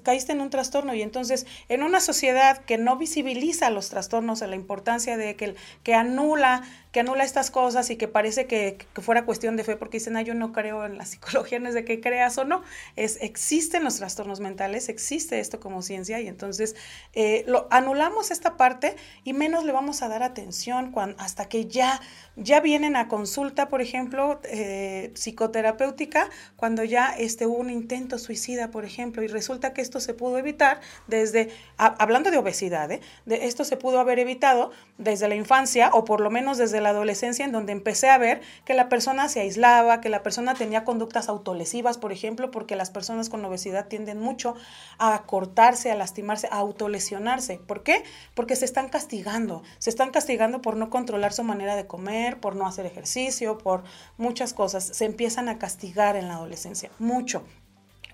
[0.04, 4.56] Caíste en un trastorno y entonces en una sociedad que no visibiliza los trastornos, la
[4.56, 9.56] importancia de que, que anula que anula estas cosas y que parece que, fuera cuestión
[9.56, 12.02] de fe, porque dicen, ah, yo no creo en la psicología, no es de que
[12.02, 12.64] creas o no,
[12.96, 16.76] es, existen los trastornos mentales, existe esto como ciencia y entonces
[17.14, 21.68] eh, lo, anulamos esta parte y menos le vamos a dar atención cuando, hasta que
[21.68, 22.02] ya,
[22.36, 28.70] ya vienen a consulta, por ejemplo, eh, psicoterapéutica, cuando ya este, hubo un intento suicida,
[28.70, 33.00] por ejemplo, y resulta que esto se pudo evitar desde, hablando de obesidad, ¿eh?
[33.26, 36.90] de esto se pudo haber evitado desde la infancia o por lo menos desde la
[36.90, 40.84] adolescencia en donde empecé a ver que la persona se aislaba, que la persona tenía
[40.84, 44.56] conductas autolesivas, por ejemplo, porque las personas con obesidad tienden mucho
[44.98, 47.60] a cortarse, a lastimarse, a autolesionarse.
[47.66, 48.04] ¿Por qué?
[48.34, 52.58] Porque se están castigando, se están castigando por no controlar su manera de comer, por
[52.58, 53.84] no hacer ejercicio, por
[54.18, 54.84] muchas cosas.
[54.84, 56.49] Se empiezan a castigar en la adolescencia,
[57.00, 57.44] mucho.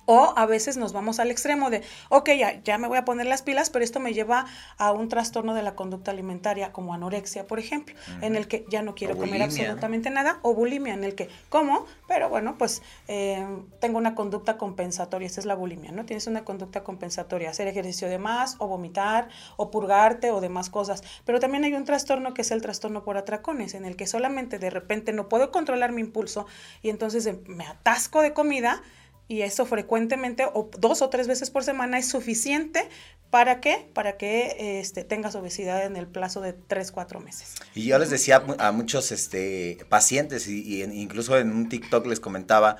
[0.05, 3.25] O a veces nos vamos al extremo de, ok, ya, ya me voy a poner
[3.25, 4.45] las pilas, pero esto me lleva
[4.77, 8.81] a un trastorno de la conducta alimentaria, como anorexia, por ejemplo, en el que ya
[8.81, 13.45] no quiero comer absolutamente nada, o bulimia, en el que como, pero bueno, pues eh,
[13.79, 16.05] tengo una conducta compensatoria, esa es la bulimia, ¿no?
[16.05, 21.03] Tienes una conducta compensatoria, hacer ejercicio de más, o vomitar, o purgarte, o demás cosas.
[21.25, 24.59] Pero también hay un trastorno que es el trastorno por atracones, en el que solamente
[24.59, 26.45] de repente no puedo controlar mi impulso
[26.81, 28.81] y entonces me atasco de comida
[29.27, 32.87] y eso frecuentemente o dos o tres veces por semana es suficiente
[33.29, 33.89] para qué?
[33.93, 37.55] Para que este, tengas obesidad en el plazo de tres, cuatro meses.
[37.73, 42.77] Y yo les decía a muchos este, pacientes y, incluso en un TikTok les comentaba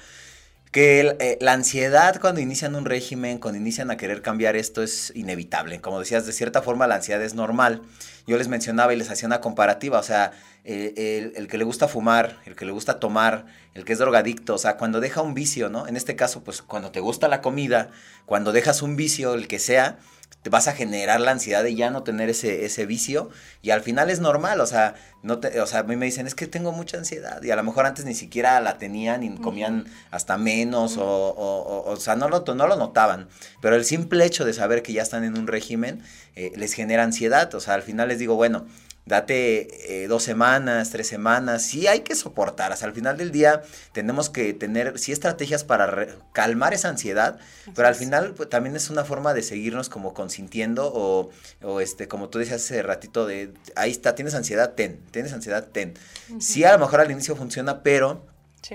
[0.76, 5.14] que eh, la ansiedad cuando inician un régimen, cuando inician a querer cambiar esto es
[5.16, 5.80] inevitable.
[5.80, 7.84] Como decías, de cierta forma la ansiedad es normal.
[8.28, 10.34] Yo les mencionaba y les hacía una comparativa, o sea,
[10.66, 14.56] eh, el, que le gusta fumar, el que le gusta tomar, el que es drogadicto,
[14.56, 15.88] o sea, cuando deja un vicio, ¿no?
[15.88, 17.92] En este caso, pues cuando te gusta la comida,
[18.26, 20.00] cuando dejas un vicio, el que sea,
[20.46, 23.32] te vas a generar la ansiedad de ya no tener ese, ese vicio
[23.64, 26.28] y al final es normal, o sea, no te, o sea, a mí me dicen,
[26.28, 29.36] es que tengo mucha ansiedad y a lo mejor antes ni siquiera la tenían y
[29.40, 33.28] comían hasta menos o, o, o, sea, no lo, no lo notaban,
[33.60, 36.04] pero el simple hecho de saber que ya están en un régimen
[36.36, 38.68] eh, les genera ansiedad, o sea, al final les digo, bueno,
[39.06, 43.62] date eh, dos semanas, tres semanas, sí hay que soportar, hasta el final del día
[43.92, 47.38] tenemos que tener, sí, estrategias para calmar esa ansiedad,
[47.76, 51.30] pero al final pues, también es una forma de seguirnos como consintiendo o,
[51.62, 55.68] o, este, como tú decías hace ratito de, ahí está, tienes ansiedad, ten, tienes ansiedad,
[55.72, 55.94] ten.
[56.40, 58.24] Sí, a lo mejor al inicio funciona, pero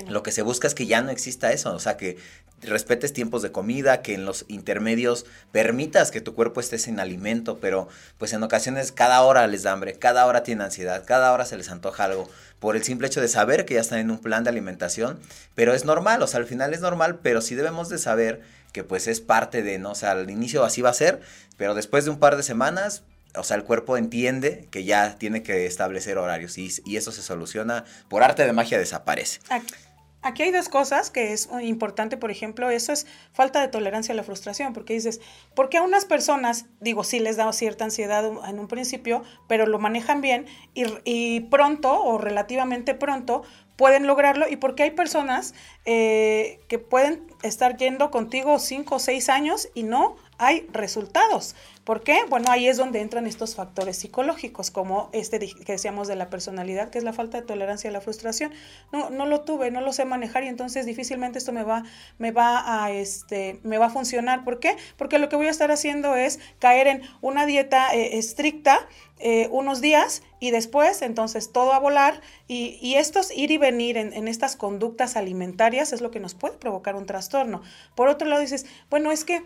[0.09, 2.17] Lo que se busca es que ya no exista eso, o sea, que
[2.63, 7.59] respetes tiempos de comida, que en los intermedios permitas que tu cuerpo esté sin alimento,
[7.59, 11.45] pero pues en ocasiones cada hora les da hambre, cada hora tiene ansiedad, cada hora
[11.45, 14.19] se les antoja algo, por el simple hecho de saber que ya están en un
[14.19, 15.19] plan de alimentación,
[15.55, 18.43] pero es normal, o sea, al final es normal, pero sí debemos de saber
[18.73, 19.93] que pues es parte de, ¿no?
[19.93, 21.21] O sea, al inicio así va a ser,
[21.57, 23.03] pero después de un par de semanas,
[23.35, 27.85] o sea, el cuerpo entiende que ya tiene que establecer horarios y, eso se soluciona,
[28.09, 29.41] por arte de magia desaparece.
[29.49, 29.75] Aquí
[30.23, 34.23] hay dos cosas que es importante, por ejemplo, eso es falta de tolerancia a la
[34.23, 35.21] frustración, porque dices,
[35.55, 39.79] porque a unas personas, digo, sí les da cierta ansiedad en un principio, pero lo
[39.79, 43.43] manejan bien y, y pronto o relativamente pronto
[43.81, 45.55] pueden lograrlo y porque hay personas
[45.87, 51.55] eh, que pueden estar yendo contigo cinco o seis años y no hay resultados.
[51.85, 52.21] ¿Por qué?
[52.29, 56.89] Bueno, ahí es donde entran estos factores psicológicos, como este que decíamos de la personalidad,
[56.89, 58.51] que es la falta de tolerancia a la frustración.
[58.91, 61.85] No, no lo tuve, no lo sé manejar y entonces difícilmente esto me va,
[62.19, 64.43] me va a, este, me va a funcionar.
[64.43, 64.77] ¿Por qué?
[64.97, 69.49] Porque lo que voy a estar haciendo es caer en una dieta eh, estricta eh,
[69.51, 74.29] unos días y después entonces todo a volar y, estos ir y venir en, en,
[74.29, 77.61] estas conductas alimentarias es lo que nos puede provocar un trastorno.
[77.95, 79.43] Por otro lado dices, bueno, es que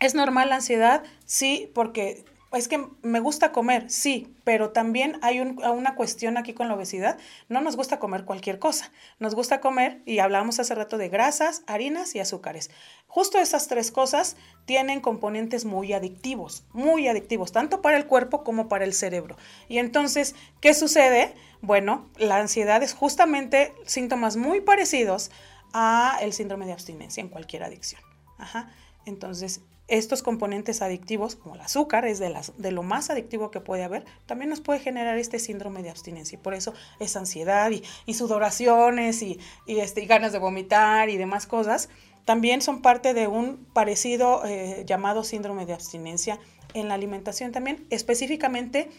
[0.00, 5.40] es normal la ansiedad, sí, porque es que me gusta comer, sí, pero también hay
[5.40, 7.18] una cuestión aquí con la obesidad.
[7.50, 8.90] No nos gusta comer cualquier cosa.
[9.18, 12.70] Nos gusta comer, y hablábamos hace rato de grasas, harinas y azúcares.
[13.06, 18.68] Justo esas tres cosas tienen componentes muy adictivos, muy adictivos, tanto para el cuerpo como
[18.68, 19.36] para el cerebro.
[19.68, 21.34] Y entonces, ¿qué sucede?
[21.60, 25.30] Bueno, la ansiedad es justamente síntomas muy parecidos
[25.74, 28.00] a el síndrome de abstinencia en cualquier adicción.
[28.38, 28.72] Ajá.
[29.04, 33.60] Entonces, estos componentes adictivos, como el azúcar, es de, las, de lo más adictivo que
[33.60, 36.36] puede haber, también nos puede generar este síndrome de abstinencia.
[36.36, 41.88] Y por eso es ansiedad y, sudoraciones y, este, ganas de vomitar y demás cosas,
[42.24, 46.38] también son parte de un parecido eh, llamado síndrome de abstinencia
[46.74, 48.90] en la alimentación también, específicamente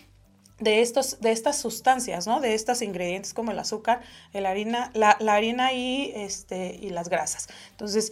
[0.60, 2.42] de, estos, de estas sustancias, ¿no?
[2.42, 4.02] De estos ingredientes como el azúcar,
[4.34, 7.48] la harina, la, harina y, este, y las grasas.
[7.72, 8.12] Entonces,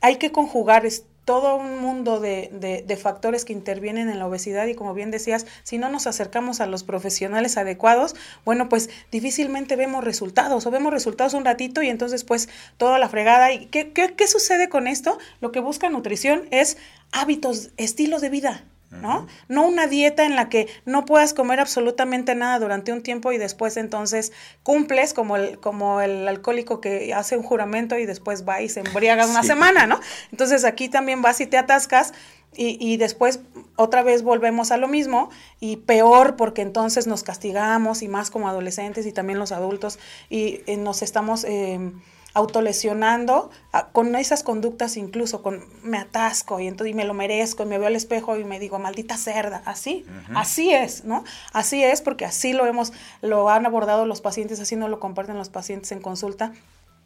[0.00, 0.86] hay que conjugar
[1.24, 2.50] todo un mundo de,
[2.84, 6.60] de, factores que intervienen en la obesidad y como bien decías, si no nos acercamos
[6.60, 11.88] a los profesionales adecuados, bueno, pues difícilmente vemos resultados o vemos resultados un ratito y
[11.88, 13.52] entonces pues toda la fregada.
[13.52, 15.18] ¿Y qué, qué, qué sucede con esto?
[15.40, 16.78] Lo que busca nutrición es
[17.12, 18.64] hábitos, estilos de vida.
[18.90, 19.26] ¿No?
[19.48, 23.38] No una dieta en la que no puedas comer absolutamente nada durante un tiempo y
[23.38, 28.60] después entonces cumples como el, como el alcohólico que hace un juramento y después va
[28.62, 30.00] y se embriaga una semana, ¿no?
[30.32, 32.12] Entonces aquí también vas y te atascas
[32.52, 33.40] y, y, después
[33.76, 38.48] otra vez volvemos a lo mismo y peor porque entonces nos castigamos y más como
[38.48, 41.44] adolescentes y también los adultos y, eh, nos estamos...
[41.44, 41.92] Eh,
[42.34, 43.50] autolesionando
[43.92, 47.88] con esas conductas incluso con me atasco y entonces me lo merezco y me veo
[47.88, 52.52] al espejo y me digo maldita cerda así así es no así es porque así
[52.52, 56.52] lo hemos lo han abordado los pacientes así no lo comparten los pacientes en consulta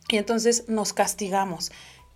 [0.08, 1.72] y entonces nos castigamos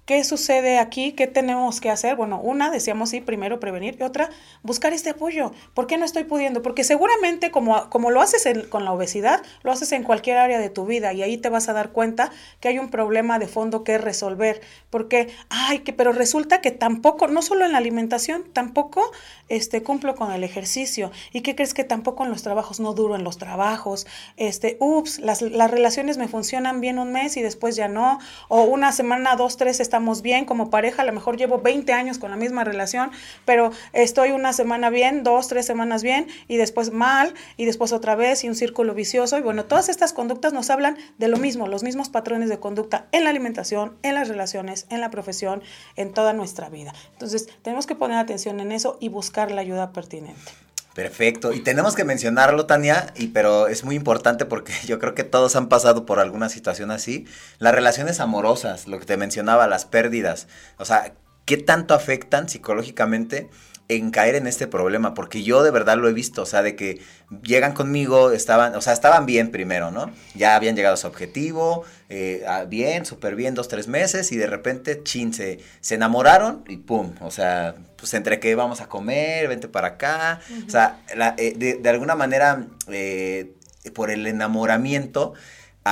[0.08, 1.12] ¿Qué sucede aquí?
[1.12, 2.16] ¿Qué tenemos que hacer?
[2.16, 4.30] Bueno, una, decíamos sí, primero prevenir y otra,
[4.62, 5.52] buscar este apoyo.
[5.74, 6.62] ¿Por qué no estoy pudiendo?
[6.62, 10.70] Porque seguramente como, como lo haces con la obesidad, lo haces en cualquier área de
[10.70, 13.84] tu vida y ahí te vas a dar cuenta que hay un problema de fondo
[13.84, 14.62] que resolver.
[14.88, 19.10] Porque, ay, que, pero resulta que tampoco, no solo en la alimentación, tampoco
[19.50, 21.10] este, cumplo con el ejercicio.
[21.34, 22.80] ¿Y qué crees que tampoco en los trabajos?
[22.80, 24.06] No duro en los trabajos.
[24.38, 28.20] Este, ups, las, las relaciones me funcionan bien un mes y después ya no.
[28.48, 32.18] O una semana, dos, tres, está bien como pareja, a lo mejor llevo 20 años
[32.18, 33.10] con la misma relación,
[33.44, 38.14] pero estoy una semana bien, dos, tres semanas bien y después mal y después otra
[38.14, 39.38] vez y un círculo vicioso.
[39.38, 43.06] Y bueno, todas estas conductas nos hablan de lo mismo, los mismos patrones de conducta
[43.12, 45.62] en la alimentación, en las relaciones, en la profesión,
[45.96, 46.92] en toda nuestra vida.
[47.12, 50.67] Entonces, tenemos que poner atención en eso y buscar la ayuda pertinente.
[50.98, 51.52] Perfecto.
[51.52, 55.54] Y tenemos que mencionarlo, Tania, y, pero es muy importante porque yo creo que todos
[55.54, 57.24] han pasado por alguna situación así.
[57.60, 60.48] Las relaciones amorosas, lo que te mencionaba, las pérdidas.
[60.76, 63.48] O sea, ¿qué tanto afectan psicológicamente
[63.88, 66.76] en caer en este problema, porque yo de verdad lo he visto, o sea, de
[66.76, 67.00] que
[67.42, 70.12] llegan conmigo, estaban, o sea, estaban bien primero, ¿no?
[70.34, 74.46] Ya habían llegado a su objetivo, eh, bien, súper bien, dos, tres meses, y de
[74.46, 79.68] repente, chin, se, enamoraron y pum, o sea, pues entre que vamos a comer, vente
[79.68, 81.00] para acá, o sea,
[81.38, 83.54] eh, de, alguna manera, eh,
[83.94, 85.32] por el enamoramiento,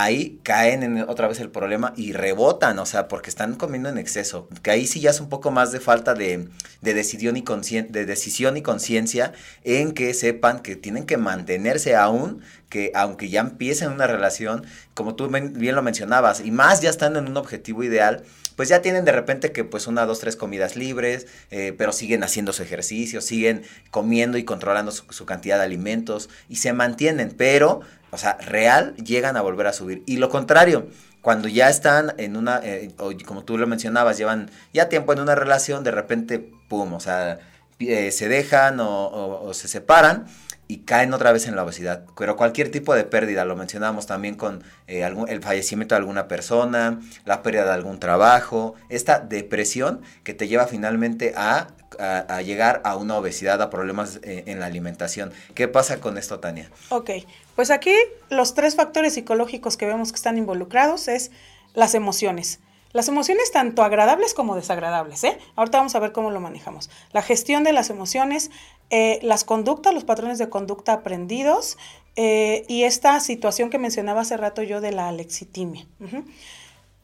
[0.03, 3.99] ahí caen en otra vez el problema y rebotan, o sea, porque están comiendo en
[3.99, 4.49] exceso.
[4.63, 6.49] Que ahí sí ya es un poco más de falta de,
[6.83, 9.33] decisión y de decisión y conciencia
[9.65, 15.15] en que sepan que tienen que mantenerse aún, que aunque ya empiecen una relación, como
[15.15, 18.25] tú bien lo mencionabas, y más ya estando en un objetivo ideal,
[18.57, 22.25] pues ya tienen de repente que pues una, dos, tres comidas libres, eh, pero siguen
[22.25, 27.83] haciendo su ejercicio, siguen comiendo y controlando su cantidad de alimentos y se mantienen, pero
[28.11, 30.03] o sea, real llegan a volver a subir.
[30.07, 30.89] Y lo contrario,
[31.23, 32.91] cuando ya están en una, eh,
[33.27, 36.39] como tú lo mencionabas, llevan ya tiempo en una relación, de repente,
[36.69, 37.41] pum, o sea,
[37.79, 40.27] eh, se dejan o, se separan
[40.69, 42.05] y caen otra vez en la obesidad.
[42.17, 47.01] Pero cualquier tipo de pérdida, lo mencionamos también con eh, el fallecimiento de alguna persona,
[47.25, 52.97] la pérdida de algún trabajo, esta depresión que te lleva finalmente a a, llegar a
[52.97, 55.33] una obesidad, a problemas eh, en la alimentación.
[55.55, 56.71] ¿Qué pasa con esto, Tania?
[56.91, 57.11] Ok,
[57.55, 57.95] pues aquí
[58.29, 61.31] los tres factores psicológicos que vemos que están involucrados es
[61.75, 62.61] las emociones.
[62.93, 65.39] Las emociones tanto agradables como desagradables, ¿eh?
[65.55, 66.89] Ahorita vamos a ver cómo lo manejamos.
[67.13, 68.51] La gestión de las emociones,
[68.91, 71.77] eh, las conductas, los patrones de conducta aprendidos
[72.15, 75.87] eh, y esta situación que mencionaba hace rato yo de la alexitimia.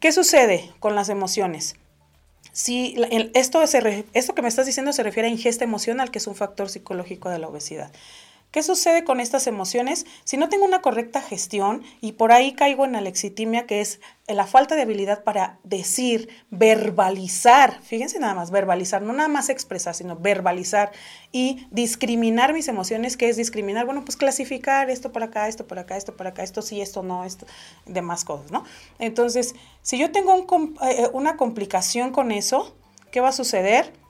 [0.00, 1.76] ¿Qué sucede con las emociones?
[2.52, 2.94] Si
[3.34, 6.68] esto, esto que me estás diciendo se refiere a ingesta emocional, que es un factor
[6.68, 7.92] psicológico de la obesidad.
[8.52, 10.04] ¿Qué sucede con estas emociones?
[10.24, 14.46] Si no tengo una correcta gestión y por ahí caigo en alexitimia, que es la
[14.46, 20.16] falta de habilidad para decir, verbalizar, fíjense nada más, verbalizar, no nada más expresar, sino
[20.16, 20.92] verbalizar
[21.32, 25.78] y discriminar mis emociones, que es discriminar, bueno, pues clasificar esto por acá, esto por
[25.78, 27.46] acá, esto por acá, esto sí, esto no, esto,
[27.86, 28.64] demás cosas, ¿no?
[28.98, 30.46] Entonces, si yo tengo
[30.82, 32.76] eh, una complicación con eso,
[33.10, 34.01] ¿qué va a suceder?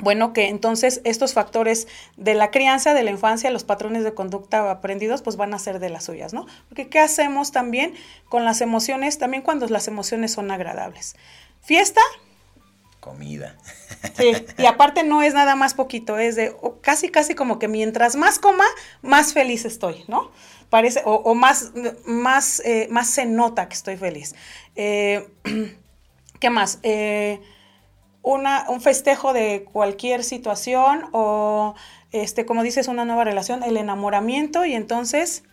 [0.00, 4.70] Bueno, que entonces estos factores de la crianza, de la infancia, los patrones de conducta
[4.70, 6.46] aprendidos, pues van a ser de las suyas, ¿no?
[6.68, 7.94] Porque ¿qué hacemos también
[8.28, 9.18] con las emociones?
[9.18, 11.14] También cuando las emociones son agradables.
[11.62, 12.00] Fiesta.
[12.98, 13.56] Comida.
[14.16, 18.16] Sí, y aparte no es nada más poquito, es de casi, casi como que mientras
[18.16, 18.64] más coma,
[19.02, 20.32] más feliz estoy, ¿no?
[20.70, 21.72] Parece, o, más,
[22.04, 24.34] más, eh, más se nota que estoy feliz.
[24.74, 25.28] Eh,
[26.40, 26.80] ¿Qué más?
[26.82, 27.40] Eh,
[28.24, 31.74] un festejo de cualquier situación o,
[32.10, 35.44] este, como dices, una nueva relación, el enamoramiento y entonces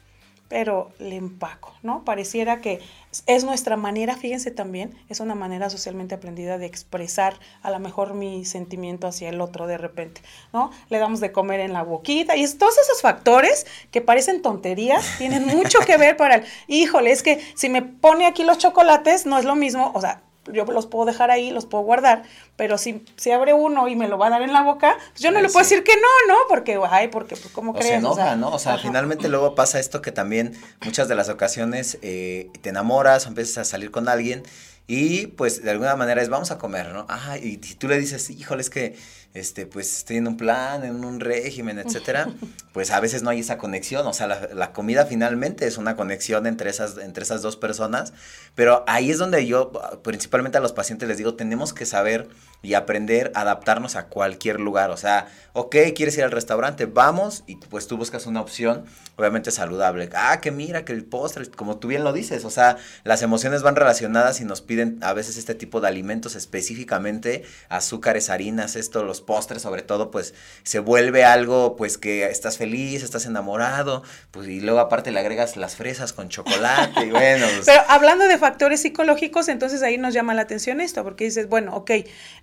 [0.51, 2.03] pero le empaco, ¿no?
[2.03, 2.81] Pareciera que
[3.25, 8.15] es nuestra manera, fíjense también, es una manera socialmente aprendida de expresar a lo mejor
[8.15, 10.69] mi sentimiento hacia el otro de repente, ¿no?
[10.89, 15.05] Le damos de comer en la boquita y es, todos esos factores que parecen tonterías
[15.17, 19.25] tienen mucho que ver para el, híjole, es que si me pone aquí los chocolates
[19.25, 20.21] no es lo mismo, o sea,
[20.51, 22.23] yo los puedo dejar ahí, los puedo guardar,
[22.55, 25.21] pero si se abre uno y me lo va a dar en la boca, pues
[25.21, 26.39] yo no le puedo decir que no, ¿no?
[26.49, 27.87] Porque, ay, porque, pues, ¿cómo crees?
[27.87, 28.49] Se enoja, ¿no?
[28.49, 33.27] O sea, finalmente luego pasa esto que también muchas de las ocasiones eh, te enamoras,
[33.27, 34.43] empiezas a salir con alguien
[34.87, 37.05] y pues de alguna manera es vamos a comer, ¿no?
[37.07, 38.97] Ah, y si tú le dices, híjole, es que
[39.33, 42.29] este, pues estoy en un plan, en un régimen, etcétera,
[42.73, 46.47] pues a veces no hay esa conexión, o sea, la, comida finalmente es una conexión
[46.47, 48.13] entre esas, entre esas dos personas,
[48.55, 49.71] pero ahí es donde yo,
[50.03, 52.29] principalmente a los pacientes les digo, tenemos que saber
[52.61, 57.43] y aprender a adaptarnos a cualquier lugar, o sea, ok, quieres ir al restaurante, vamos,
[57.47, 58.85] y pues tú buscas una opción,
[59.15, 62.77] obviamente saludable, ah, que mira, que el postre, como tú bien lo dices, o sea,
[63.03, 68.29] las emociones van relacionadas y nos piden a veces este tipo de alimentos específicamente, azúcares,
[68.29, 70.33] harinas, esto, los postres sobre todo, pues
[70.63, 75.57] se vuelve algo pues que estás feliz, estás enamorado, pues y luego aparte le agregas
[75.57, 77.45] las fresas con chocolate y bueno.
[77.55, 81.47] Pues Pero hablando de factores psicológicos, entonces ahí nos llama la atención esto, porque dices,
[81.47, 81.91] bueno, ok,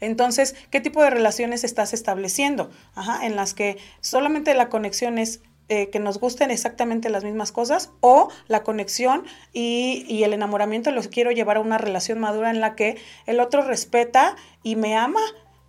[0.09, 2.71] entonces, ¿qué tipo de relaciones estás estableciendo?
[2.95, 7.53] Ajá, en las que solamente la conexión es eh, que nos gusten exactamente las mismas
[7.53, 12.61] cosas o la conexión y, el enamoramiento los quiero llevar a una relación madura en
[12.61, 12.97] la que
[13.27, 15.21] el otro respeta y me ama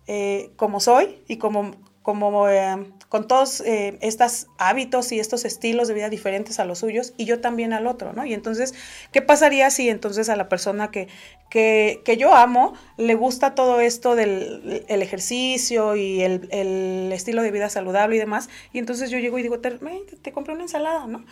[0.06, 1.72] eh, como soy y como,
[2.02, 6.78] como eh, con todos eh, estos hábitos y estos estilos de vida diferentes a los
[6.78, 8.24] suyos y yo también al otro, ¿no?
[8.24, 8.74] Y entonces,
[9.12, 11.08] ¿qué pasaría si entonces a la persona que,
[11.50, 17.42] que, que yo amo le gusta todo esto del el ejercicio y el, el, estilo
[17.42, 18.48] de vida saludable y demás?
[18.72, 19.78] Y entonces yo llego y digo, te,
[20.22, 21.24] te compré una ensalada, ¿no?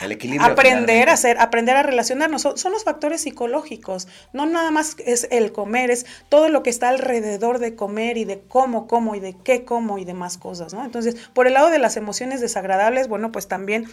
[0.00, 0.50] El equilibrio.
[0.50, 2.42] Aprender a hacer, aprender a relacionarnos.
[2.42, 4.08] Son, los factores psicológicos.
[4.32, 8.24] No nada más es el comer, es todo lo que está alrededor de comer y
[8.24, 10.84] de cómo como y de qué como y demás cosas, ¿no?
[10.84, 13.86] Entonces, por el lado de las emociones desagradables, bueno, pues también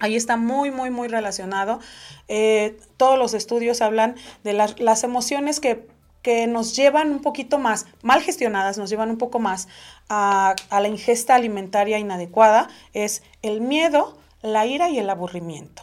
[0.00, 1.78] Ahí está muy, muy, muy relacionado.
[2.26, 5.86] Eh, todos los estudios hablan de las, las emociones que,
[6.22, 9.68] que, nos llevan un poquito más, mal gestionadas, nos llevan un poco más
[10.08, 12.68] a, a la ingesta alimentaria inadecuada.
[12.94, 15.82] Es el miedo, la ira y el aburrimiento.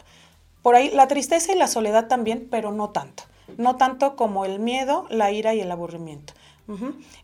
[0.62, 3.24] Por ahí la tristeza y la soledad también, pero no tanto.
[3.56, 6.34] No tanto como el miedo, la ira y el aburrimiento.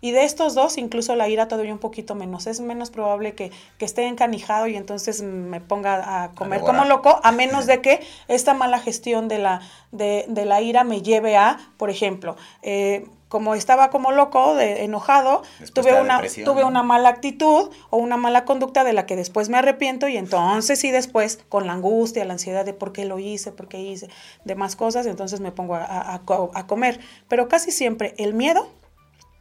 [0.00, 2.46] Y de estos dos, incluso la ira todavía un poquito menos.
[2.46, 7.30] Es menos probable que, esté encanijado y entonces me ponga a comer como loco, a
[7.32, 9.60] menos de que esta mala gestión de la,
[9.92, 14.84] de, de la ira me lleve a, por ejemplo, eh, como estaba como loco, de,
[14.84, 19.48] enojado, tuve una, tuve una mala actitud o una mala conducta de la que después
[19.48, 23.18] me arrepiento y entonces sí después con la angustia, la ansiedad de por qué lo
[23.18, 24.08] hice, por qué hice,
[24.44, 27.00] demás cosas, entonces me pongo a, a comer.
[27.26, 28.68] Pero casi siempre el miedo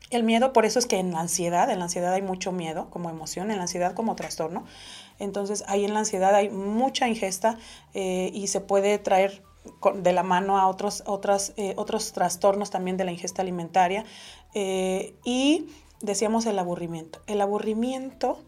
[0.09, 2.89] el miedo, por eso es que en la ansiedad, en la ansiedad hay mucho miedo
[2.89, 4.65] como emoción, en la ansiedad como trastorno.
[5.19, 7.59] Entonces, ahí en la ansiedad hay mucha ingesta
[7.93, 9.43] eh, y se puede traer
[9.95, 14.05] de la mano a otros, otras, eh, otros trastornos también de la ingesta alimentaria.
[14.53, 15.67] Eh, y
[16.01, 17.21] decíamos el aburrimiento.
[17.27, 18.41] El aburrimiento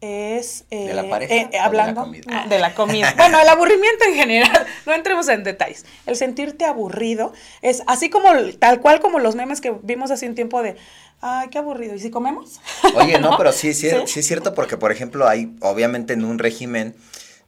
[0.00, 3.14] es de la pareja hablando de la, de la comida.
[3.16, 5.86] bueno, el aburrimiento en general, no entremos en detalles.
[6.06, 10.34] El sentirte aburrido es así como tal cual como los memes que vimos hace un
[10.34, 10.76] tiempo de
[11.24, 11.94] ay, qué aburrido.
[11.94, 12.60] ¿Y si comemos?
[12.96, 16.38] Oye, no, pero sí, sí, sí, es cierto porque por ejemplo, hay obviamente en un
[16.38, 16.94] régimen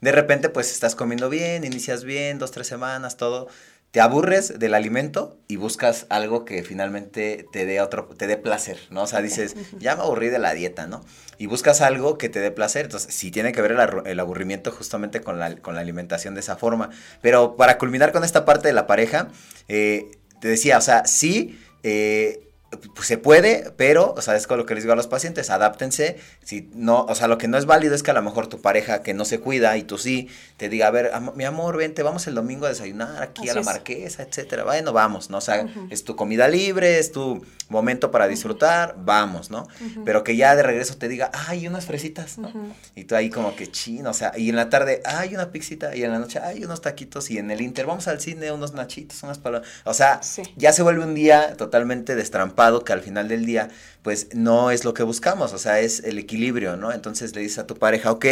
[0.01, 3.49] de repente pues estás comiendo bien, inicias bien, dos, tres semanas, todo,
[3.97, 8.79] te aburres del alimento y buscas algo que finalmente te dé otro, te dé placer,
[8.91, 9.05] ¿no?
[9.05, 11.03] O sea, dices, ya me aburrí de la dieta, ¿no?
[11.39, 12.85] Y buscas algo que te dé placer.
[12.85, 13.75] Entonces, sí tiene que ver
[14.05, 16.91] el, aburrimiento justamente con la, con la, alimentación de esa forma.
[17.23, 19.29] Pero para culminar con esta parte de la pareja,
[19.69, 22.46] eh, te decía, o sea, sí, eh,
[22.95, 25.51] pues se puede, pero, o sea, es con lo que les digo a los pacientes,
[25.51, 28.49] adáptense, si no, o sea, lo que no es válido es que a lo mejor
[28.49, 31.77] tu pareja que no se cuida y tú sí, te diga, a ver, mi amor,
[31.77, 35.39] vente, vamos el domingo a desayunar aquí a la marquesa, etcétera, bueno, vamos, ¿no?
[35.39, 39.69] O sea, es tu comida libre, es tu momento para disfrutar, vamos, ¿no?
[40.05, 42.53] Pero que ya de regreso te diga, ay, unas fresitas, ¿no?
[42.97, 45.95] Y tú ahí como que chino, o sea, y en la tarde, ay, una pixita,
[45.95, 48.75] y en la noche, ay, unos taquitos, y en el inter, vamos al cine, unos
[48.75, 50.21] nachitos, unas palomas, o sea,
[50.57, 53.69] ya se vuelve un día totalmente destrampado que al final del día,
[54.03, 56.91] pues no es lo que buscamos, o sea, es el equilibrio, ¿no?
[56.91, 58.25] Entonces le dices a tu pareja, ok,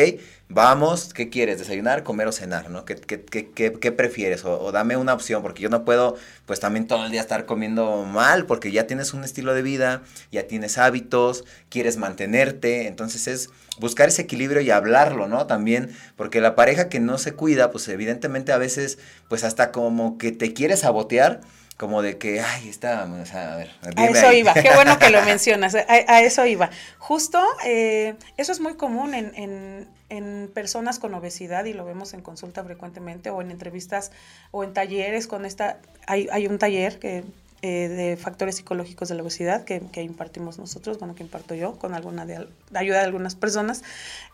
[0.49, 1.59] vamos, ¿qué quieres?
[1.59, 2.87] ¿Desayunar, comer o cenar, ¿no?
[2.87, 4.47] ¿Qué, qué, qué, qué prefieres?
[4.47, 6.17] O, o, dame una opción, porque yo no puedo,
[6.47, 10.03] pues también todo el día estar comiendo mal, porque ya tienes un estilo de vida,
[10.33, 15.47] ya tienes hábitos, quieres mantenerte, entonces es buscar ese equilibrio y hablarlo, ¿no?
[15.47, 18.99] También, porque la pareja que no se cuida, pues evidentemente a veces,
[19.29, 21.43] pues hasta como que te quiere sabotear
[21.77, 23.71] como de que, ay, está, o sea, a ver.
[23.97, 26.71] A eso iba, qué bueno que lo mencionas, a, eso iba.
[26.99, 32.15] Justo, eh, eso es muy común en, en, en, personas con obesidad y lo vemos
[32.15, 34.13] en consulta frecuentemente o en entrevistas
[34.53, 37.25] o en talleres con esta, hay, hay un taller que
[37.67, 41.79] eh, de factores psicológicos de la obesidad que, que, impartimos nosotros, bueno, que imparto yo
[41.79, 43.83] con alguna de, ayuda de algunas personas.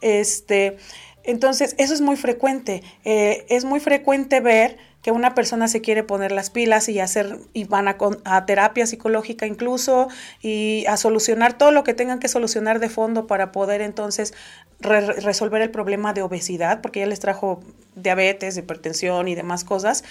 [0.00, 0.78] Este,
[1.22, 2.82] entonces, eso es muy frecuente.
[3.04, 7.38] Eh, es muy frecuente ver que una persona se quiere poner las pilas y hacer
[7.52, 10.08] y van a, a, terapia psicológica incluso
[10.42, 14.34] y a solucionar todo lo que tengan que solucionar de fondo para poder entonces
[14.80, 17.60] resolver el problema de obesidad porque ya les trajo
[17.94, 20.04] diabetes, hipertensión y demás cosas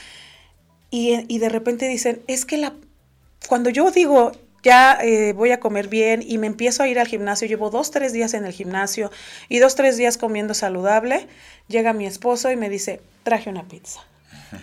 [0.92, 2.74] y, y de repente dicen es que la
[3.48, 4.32] cuando yo digo
[4.64, 7.92] ya eh, voy a comer bien y me empiezo a ir al gimnasio, llevo dos,
[7.92, 9.12] tres días en el gimnasio
[9.48, 11.28] y dos, tres días comiendo saludable,
[11.68, 14.02] llega mi esposo y me dice, traje una pizza.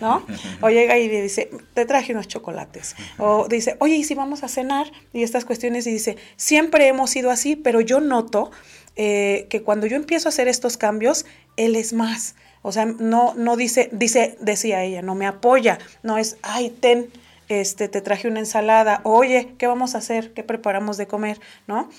[0.01, 0.25] ¿No?
[0.61, 2.95] O llega y dice, te traje unos chocolates.
[3.17, 4.91] O dice, oye, ¿y si vamos a cenar?
[5.13, 8.51] Y estas cuestiones y dice, siempre hemos sido así, pero yo noto
[8.95, 11.25] eh, que cuando yo empiezo a hacer estos cambios,
[11.55, 12.35] él es más.
[12.61, 17.09] O sea, no, no dice, dice, decía ella, no me apoya, no es, ay, ten,
[17.47, 20.33] este, te traje una ensalada, oye, ¿qué vamos a hacer?
[20.33, 21.39] ¿Qué preparamos de comer?
[21.67, 21.89] ¿No?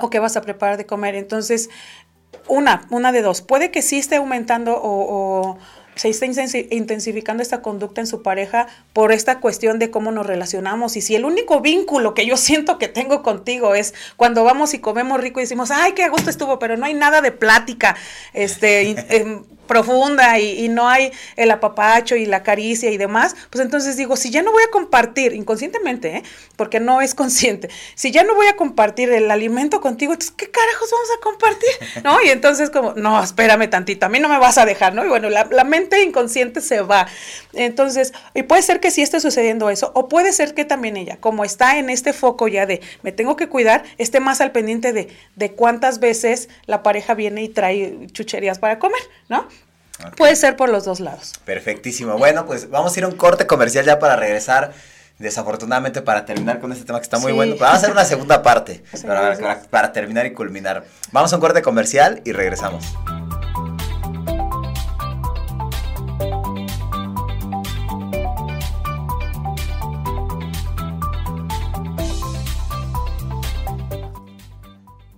[0.00, 1.14] ¿O qué vas a preparar de comer?
[1.14, 1.68] Entonces,
[2.46, 5.58] una, una de dos, puede que sí esté aumentando o, o
[5.98, 6.26] se está
[6.70, 10.96] intensificando esta conducta en su pareja por esta cuestión de cómo nos relacionamos.
[10.96, 14.78] Y si el único vínculo que yo siento que tengo contigo es cuando vamos y
[14.78, 17.96] comemos rico y decimos, ay, qué gusto estuvo, pero no hay nada de plática,
[18.32, 23.96] este, em, profunda y, no hay el apapacho y la caricia y demás, pues entonces
[23.96, 26.22] digo, si ya no voy a compartir, inconscientemente, ¿eh?
[26.56, 30.50] porque no es consciente, si ya no voy a compartir el alimento contigo, entonces, ¿qué
[30.50, 31.68] carajos vamos a compartir?
[32.04, 32.20] ¿No?
[32.22, 35.04] Y entonces como, no, espérame tantito, a mí no me vas a dejar, ¿no?
[35.04, 37.06] Y bueno, la, mente inconsciente se va.
[37.52, 41.18] Entonces, y puede ser que sí esté sucediendo eso, o puede ser que también ella,
[41.20, 44.92] como está en este foco ya de, me tengo que cuidar, esté más al pendiente
[44.92, 49.46] de, de cuántas veces la pareja viene y trae chucherías para comer, ¿no?
[50.16, 51.32] Puede ser por los dos lados.
[51.44, 52.16] Perfectísimo.
[52.18, 54.72] Bueno, pues vamos a ir a un corte comercial ya para regresar.
[55.18, 57.56] Desafortunadamente para terminar con este tema que está muy bueno.
[57.58, 60.84] Vamos a hacer una segunda parte para, para terminar y culminar.
[61.10, 62.84] Vamos a un corte comercial y regresamos.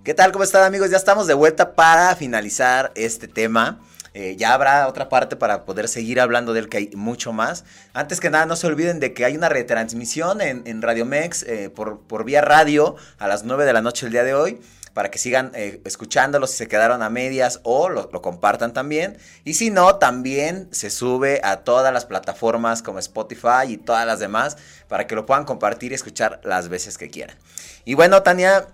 [0.03, 0.31] ¿Qué tal?
[0.31, 0.89] ¿Cómo están amigos?
[0.89, 3.79] Ya estamos de vuelta para finalizar este tema.
[4.13, 7.63] Eh, ya habrá otra parte para poder seguir hablando del que hay mucho más.
[7.93, 11.43] Antes que nada, no se olviden de que hay una retransmisión en, en Radio Mex
[11.43, 14.59] eh, por, por vía radio a las 9 de la noche el día de hoy
[14.93, 19.17] para que sigan eh, escuchándolo si se quedaron a medias o lo, lo, compartan también.
[19.45, 24.19] Y si no, también se sube a todas las plataformas como Spotify y todas las
[24.19, 24.57] demás
[24.89, 27.37] para que lo puedan compartir y escuchar las veces que quieran.
[27.85, 28.67] Y bueno, Tania,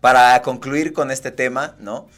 [0.00, 2.08] para concluir con este tema, ¿no?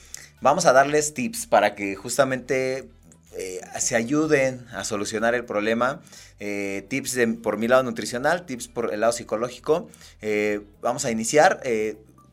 [0.41, 2.89] Vamos a darles tips para que justamente
[3.33, 6.01] eh, se ayuden a solucionar el problema.
[6.41, 9.89] Eh, tips por mi lado nutricional, tips por el lado psicológico.
[10.21, 11.61] Eh, vamos a iniciar.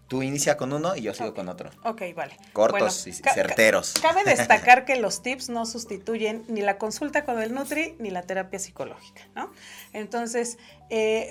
[0.07, 1.69] Tú inicia con uno y yo sigo con otro.
[1.83, 2.37] Ok, vale.
[2.53, 3.93] Cortos y certeros.
[4.01, 8.21] Cabe destacar que los tips no sustituyen ni la consulta con el Nutri ni la
[8.21, 9.51] terapia psicológica, ¿no?
[9.91, 10.57] Entonces,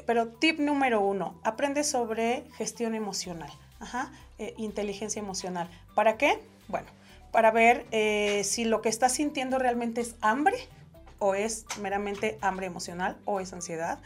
[0.07, 3.51] pero tip número uno, aprende sobre gestión emocional,
[3.81, 4.13] Ajá,
[4.59, 5.71] inteligencia emocional.
[5.95, 6.39] ¿Para qué?
[6.69, 6.89] Bueno,
[7.33, 10.57] para ver eh, si lo que estás sintiendo realmente es hambre
[11.19, 13.99] o es meramente hambre emocional o es ansiedad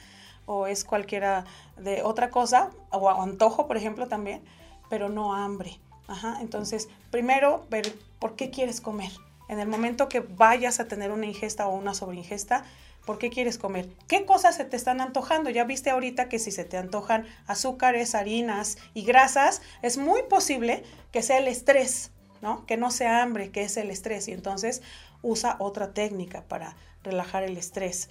[0.47, 1.45] o es cualquiera
[1.77, 4.43] de otra cosa o antojo, por ejemplo, también,
[4.89, 5.79] pero no hambre.
[6.09, 9.13] Ajá, entonces, primero ver por qué quieres comer.
[9.49, 12.65] En el momento que vayas a tener una ingesta o una sobreingesta,
[13.07, 13.89] ¿por qué quieres comer?
[14.09, 15.51] ¿Qué cosas se te están antojando?
[15.51, 20.83] Ya viste ahorita que si se te antojan azúcares, harinas y grasas, es muy posible
[21.13, 22.11] que sea el estrés
[22.43, 22.67] ¿no?
[22.67, 24.29] Que no sea hambre, que es el estrés.
[24.29, 24.83] Y entonces
[25.23, 28.09] usa otra técnica para relajar el estrés.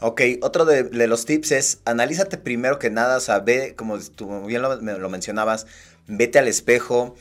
[0.00, 4.46] Ok, otro de, los tips es analízate primero que nada, o sea, ve, como tú
[4.46, 5.66] bien lo, mencionabas,
[6.08, 7.14] vete al espejo,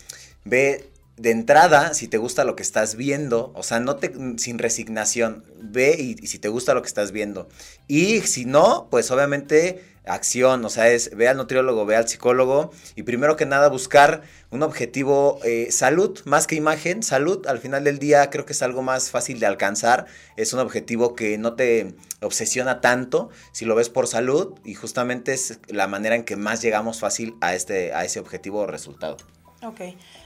[0.46, 4.58] ve de entrada, si te gusta lo que estás viendo, o sea, no te, sin
[4.58, 7.48] resignación, ve y, si te gusta lo que estás viendo.
[7.88, 12.72] Y si no, pues obviamente acción, o sea, es ve al nutriólogo, ve al psicólogo
[12.96, 17.84] y primero que nada buscar un objetivo eh, salud, más que imagen, salud, al final
[17.84, 21.54] del día creo que es algo más fácil de alcanzar, es un objetivo que no
[21.54, 26.36] te obsesiona tanto si lo ves por salud y justamente es la manera en que
[26.36, 29.18] más llegamos fácil a, este, a ese objetivo o resultado.
[29.64, 29.82] Ok.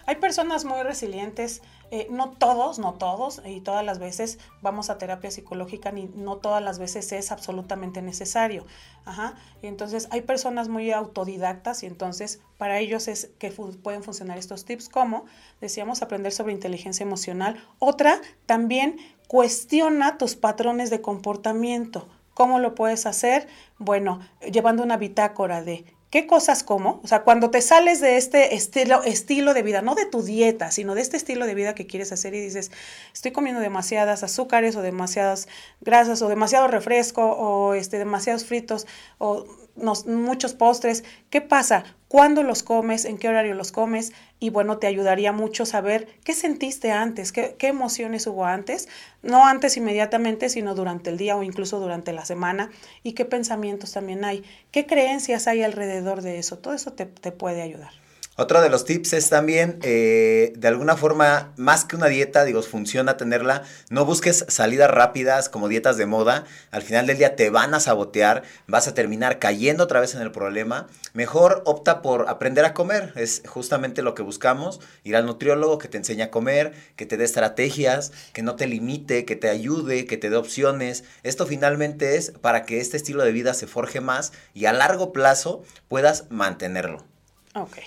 [0.05, 1.61] Hay personas muy resilientes,
[1.91, 6.37] eh, no todos, no todos, y todas las veces vamos a terapia psicológica, ni no
[6.37, 8.65] todas las veces es absolutamente necesario.
[9.03, 9.35] Ajá.
[9.61, 14.63] Y entonces hay personas muy autodidactas y entonces para ellos es que pueden funcionar estos
[14.63, 15.25] tips como,
[15.59, 17.61] decíamos, aprender sobre inteligencia emocional.
[17.79, 22.07] Otra, también cuestiona tus patrones de comportamiento.
[22.33, 23.47] ¿Cómo lo puedes hacer?
[23.79, 24.19] Bueno,
[24.51, 27.01] llevando una bitácora de ¿Qué cosas como?
[27.03, 30.71] O sea, cuando te sales de este estilo, estilo de vida, no de tu dieta,
[30.71, 32.71] sino de este estilo de vida que quieres hacer y dices,
[33.13, 35.47] estoy comiendo demasiadas azúcares o demasiadas
[35.81, 38.87] grasas o demasiado refresco o este, demasiados fritos
[39.17, 39.45] o
[39.75, 41.03] muchos postres.
[41.29, 41.83] ¿Qué pasa?
[42.07, 43.05] ¿Cuándo los comes?
[43.05, 44.13] ¿En qué horario los comes?
[44.39, 48.87] Y bueno, te ayudaría mucho saber qué sentiste antes, qué, qué, emociones hubo antes,
[49.21, 52.69] no antes inmediatamente, sino durante el día o incluso durante la semana,
[53.03, 56.57] y qué pensamientos también hay, qué creencias hay alrededor de eso.
[56.57, 58.04] Todo eso te, te puede ayudar.
[58.37, 62.61] Otro de los tips es también, eh, de alguna forma, más que una dieta, digo,
[62.63, 67.49] funciona tenerla, no busques salidas rápidas como dietas de moda, al final del día te
[67.49, 72.27] van a sabotear, vas a terminar cayendo otra vez en el problema, mejor opta por
[72.27, 76.31] aprender a comer, es justamente lo que buscamos, ir al nutriólogo que te enseñe a
[76.31, 80.35] comer, que te dé estrategias, que no te limite, que te ayude, que te dé
[80.35, 84.73] opciones, esto finalmente es para que este estilo de vida se forje más y a
[84.73, 87.05] largo plazo puedas mantenerlo.
[87.53, 87.77] Ok.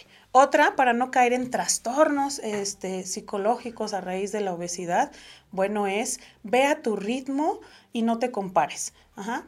[0.41, 5.11] Otra, para no caer en trastornos este, psicológicos a raíz de la obesidad,
[5.51, 7.59] bueno, es ve a tu ritmo
[7.93, 8.95] y no te compares.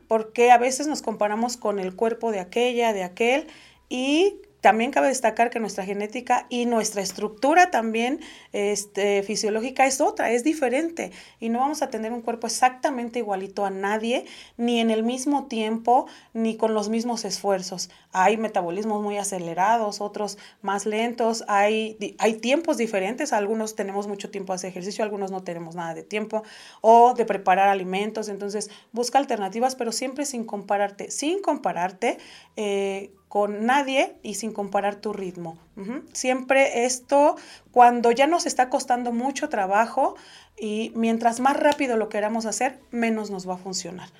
[0.09, 3.47] porque a veces nos comparamos con el cuerpo de aquella, de aquel,
[3.88, 8.21] y también cabe destacar que nuestra genética y nuestra estructura también
[8.53, 13.65] este, fisiológica es otra, es diferente y no vamos a tener un cuerpo exactamente igualito
[13.65, 17.91] a nadie, ni en el mismo tiempo, ni con los mismos esfuerzos.
[18.13, 24.53] Hay metabolismos muy acelerados, otros más lentos, hay, hay tiempos diferentes, algunos tenemos mucho tiempo
[24.53, 26.43] a hacer ejercicio, algunos no tenemos nada de tiempo,
[26.81, 32.19] o de preparar alimentos, entonces busca alternativas, pero siempre sin compararte, sin compararte.
[32.57, 35.57] Eh, con nadie y sin comparar tu ritmo.
[36.12, 37.37] Siempre esto,
[37.70, 40.16] cuando ya nos está costando mucho trabajo
[40.59, 44.11] y mientras más rápido lo queramos hacer, menos nos va a funcionar.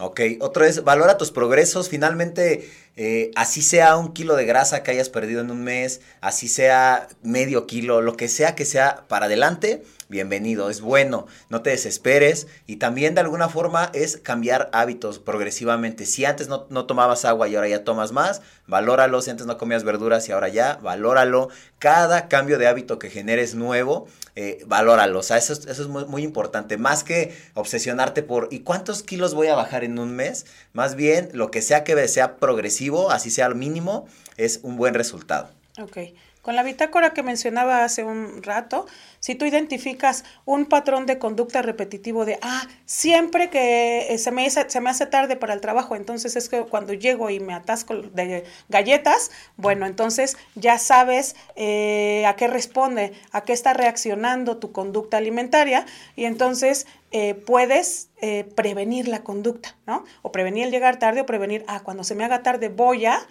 [0.00, 1.88] Ok, otro es, valora tus progresos.
[1.88, 6.48] Finalmente, eh, así sea un kilo de grasa que hayas perdido en un mes, así
[6.48, 11.70] sea medio kilo, lo que sea que sea para adelante, bienvenido, es bueno, no te
[11.70, 16.06] desesperes y también de alguna forma es cambiar hábitos progresivamente.
[16.06, 19.84] Si antes no, tomabas agua y ahora ya tomas más, valóralo, si antes no comías
[19.84, 21.48] verduras y ahora ya, valóralo.
[21.78, 26.04] Cada cambio de hábito que generes nuevo, eh, valóralo, o sea, eso, eso es muy,
[26.06, 30.46] muy importante, más que obsesionarte por ¿y cuántos kilos voy a bajar en un mes?
[30.72, 34.06] Más bien, lo que sea que sea progresivo, así sea al mínimo,
[34.36, 35.50] es un buen resultado.
[35.80, 35.98] Ok.
[36.42, 38.86] Con la bitácora que mencionaba hace un rato,
[39.20, 44.48] si tú identificas un patrón de conducta repetitivo de, ah, siempre que eh, se me,
[44.48, 47.94] se me hace tarde para el trabajo, entonces es que cuando llego y me atasco
[47.96, 54.72] de galletas, bueno, entonces ya sabes eh, a qué responde, a qué está reaccionando tu
[54.72, 58.08] conducta alimentaria y entonces eh, puedes
[58.56, 60.04] prevenir la conducta, ¿no?
[60.22, 63.24] O prevenir el llegar tarde o prevenir, ah, cuando se me haga tarde voy a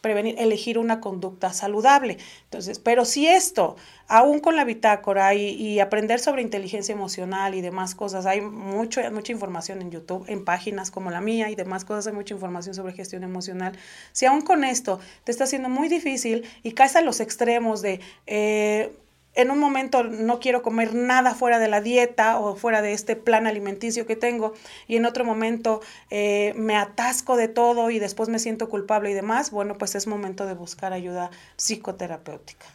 [0.00, 2.18] prevenir, elegir una conducta saludable.
[2.44, 3.76] Entonces, pero si esto,
[4.08, 9.32] aún con la bitácora y, aprender sobre inteligencia emocional y demás cosas, hay mucho, mucha
[9.32, 12.92] información en YouTube, en páginas como la mía y demás cosas, hay mucha información sobre
[12.92, 13.76] gestión emocional.
[14.12, 18.00] Si aún con esto te está haciendo muy difícil y caes a los extremos de...
[18.26, 18.92] Eh,
[19.36, 23.16] en un momento no quiero comer nada fuera de la dieta o fuera de este
[23.16, 24.54] plan alimenticio que tengo
[24.88, 29.14] y en otro momento eh, me atasco de todo y después me siento culpable y
[29.14, 32.66] demás, bueno, pues es momento de buscar ayuda psicoterapéutica.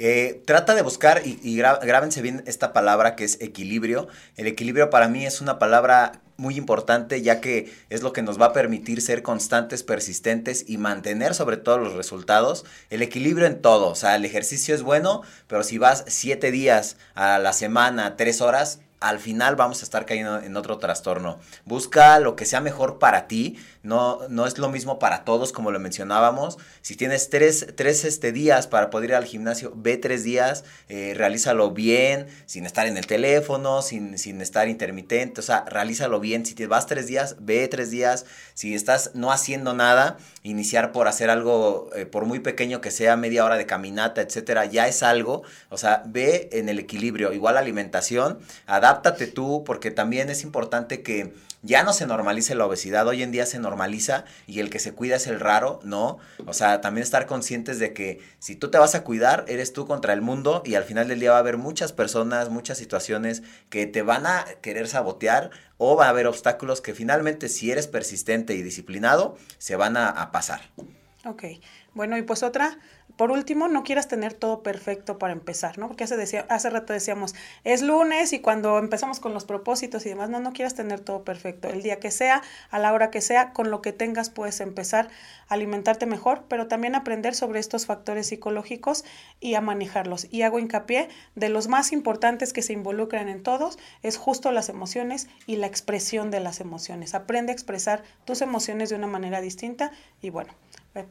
[0.00, 4.06] Eh, trata de buscar, y, y grábense bien esta palabra que es equilibrio.
[4.36, 8.40] El equilibrio para mí es una palabra muy importante ya que es lo que nos
[8.40, 12.64] va a permitir ser constantes, persistentes y mantener sobre todo los resultados.
[12.90, 16.96] El equilibrio en todo, o sea, el ejercicio es bueno, pero si vas siete días
[17.16, 21.38] a la semana, tres horas, al final vamos a estar cayendo en otro trastorno.
[21.64, 25.70] Busca lo que sea mejor para ti, no, no es lo mismo para todos como
[25.70, 26.58] lo mencionábamos.
[26.82, 31.14] Si tienes tres, tres este, días para poder ir al gimnasio, ve tres días, eh,
[31.16, 36.44] realízalo bien, sin estar en el teléfono, sin, sin estar intermitente, o sea, realízalo bien.
[36.44, 38.26] Si te vas tres días, ve tres días.
[38.54, 40.18] Si estás no haciendo nada,
[40.48, 44.64] iniciar por hacer algo, eh, por muy pequeño que sea, media hora de caminata, etcétera,
[44.66, 45.42] ya es algo.
[45.68, 47.32] O sea, ve en el equilibrio.
[47.32, 53.06] Igual alimentación, adáptate tú, porque también es importante que ya no se normalice la obesidad,
[53.06, 56.18] hoy en día se normaliza y el que se cuida es el raro, ¿no?
[56.46, 59.86] O sea, también estar conscientes de que si tú te vas a cuidar, eres tú
[59.86, 63.42] contra el mundo y al final del día va a haber muchas personas, muchas situaciones
[63.70, 67.86] que te van a querer sabotear o va a haber obstáculos que finalmente si eres
[67.86, 70.60] persistente y disciplinado, se van a, pasar.
[71.24, 71.44] Ok,
[71.94, 72.78] bueno, y pues otra,
[73.18, 75.88] por último, no quieras tener todo perfecto para empezar, ¿no?
[75.88, 80.38] Porque hace, rato decíamos, es lunes y cuando empezamos con los propósitos y demás, no,
[80.38, 81.66] no quieras tener todo perfecto.
[81.66, 85.08] El día que sea, a la hora que sea, con lo que tengas puedes empezar
[85.48, 89.04] a alimentarte mejor, pero también aprender sobre estos factores psicológicos
[89.40, 90.28] y a manejarlos.
[90.30, 94.68] Y hago hincapié de los más importantes que se involucran en todos, es justo las
[94.68, 97.16] emociones y la expresión de las emociones.
[97.16, 99.90] Aprende a expresar tus emociones de una manera distinta
[100.22, 100.54] y bueno,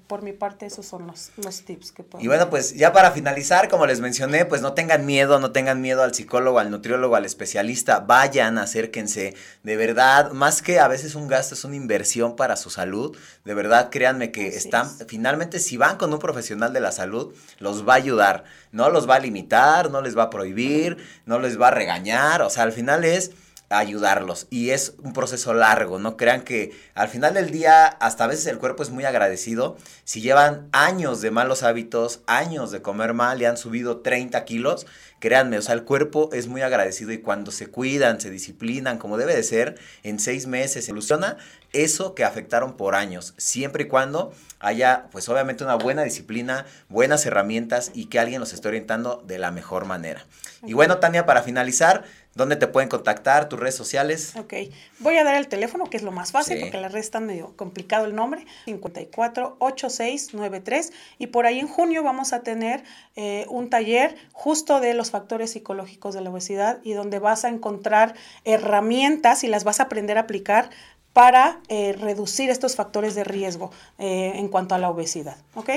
[0.08, 2.24] por mi parte esos son los, los tips que puedo.
[2.24, 5.82] Y bueno, pues ya para finalizar, como les mencioné, pues no tengan miedo, no tengan
[5.82, 11.16] miedo al psicólogo, al nutriólogo, al especialista, vayan, acérquense, de verdad, más que a veces
[11.16, 13.16] un gasto, es una inversión para su salud,
[13.46, 15.06] de verdad, créanme que Así están, es.
[15.08, 19.10] finalmente, si van con un profesional de la salud, los va a ayudar, no los
[19.10, 22.64] va a limitar, no les va a prohibir, no les va a regañar, o sea,
[22.64, 23.32] al final es
[23.70, 24.48] ayudarlos.
[24.50, 28.46] Y es un proceso largo, no crean que al final del día hasta a veces
[28.48, 29.78] el cuerpo es muy agradecido.
[30.04, 34.86] Si llevan años de malos hábitos, años de comer mal y han subido 30 kilos,
[35.20, 39.18] créanme, o sea, el cuerpo es muy agradecido y cuando se cuidan, se disciplinan como
[39.18, 41.38] debe de ser, en seis meses soluciona
[41.74, 47.26] eso que afectaron por años, siempre y cuando haya, pues obviamente una buena disciplina, buenas
[47.26, 50.26] herramientas y que alguien los esté orientando de la mejor manera.
[50.66, 52.04] Y bueno, Tania, para finalizar,
[52.38, 53.50] ¿Dónde te pueden contactar?
[53.50, 54.36] ¿Tus redes sociales?
[54.38, 54.54] Ok.
[55.00, 56.62] Voy a dar el teléfono, que es lo más fácil, sí.
[56.62, 58.46] porque la red está medio complicado el nombre.
[58.66, 60.94] 548693.
[61.18, 62.84] Y por ahí en junio vamos a tener
[63.16, 67.50] eh, un taller justo de los factores psicológicos de la obesidad y donde vas a
[67.50, 68.14] encontrar
[68.46, 70.70] herramientas y las vas a aprender a aplicar
[71.18, 75.36] para eh, reducir estos factores de riesgo eh, en cuanto a la obesidad.
[75.56, 75.72] ¿Ok?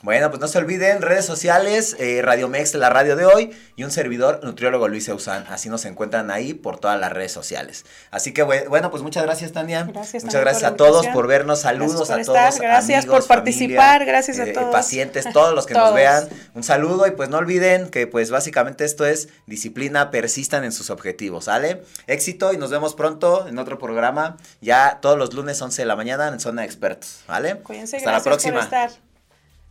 [0.00, 3.82] Bueno, pues no se olviden, redes sociales, eh, Radio Mex, la radio de hoy, y
[3.82, 5.44] un servidor, nutriólogo Luis Eusán.
[5.50, 7.84] Así nos encuentran ahí por todas las redes sociales.
[8.12, 9.88] Así que bueno, pues muchas gracias, Tania.
[9.92, 11.62] Gracias, muchas gracias a todos por vernos.
[11.62, 12.36] Saludos a todos.
[12.38, 12.62] Estar.
[12.62, 14.70] Gracias amigos, por participar, familia, gracias a eh, todos.
[14.70, 15.86] Pacientes, todos los que todos.
[15.86, 16.28] nos vean.
[16.54, 20.90] Un saludo y pues no olviden que pues básicamente esto es disciplina, persistan en sus
[20.90, 21.82] objetivos, ¿sale?
[22.06, 25.96] Éxito y nos vemos pronto en otro programa, ya todos los lunes 11 de la
[25.96, 27.56] mañana en Zona de Expertos, ¿vale?
[27.56, 28.54] Cuídense, Hasta gracias la próxima.
[28.54, 29.07] por estar.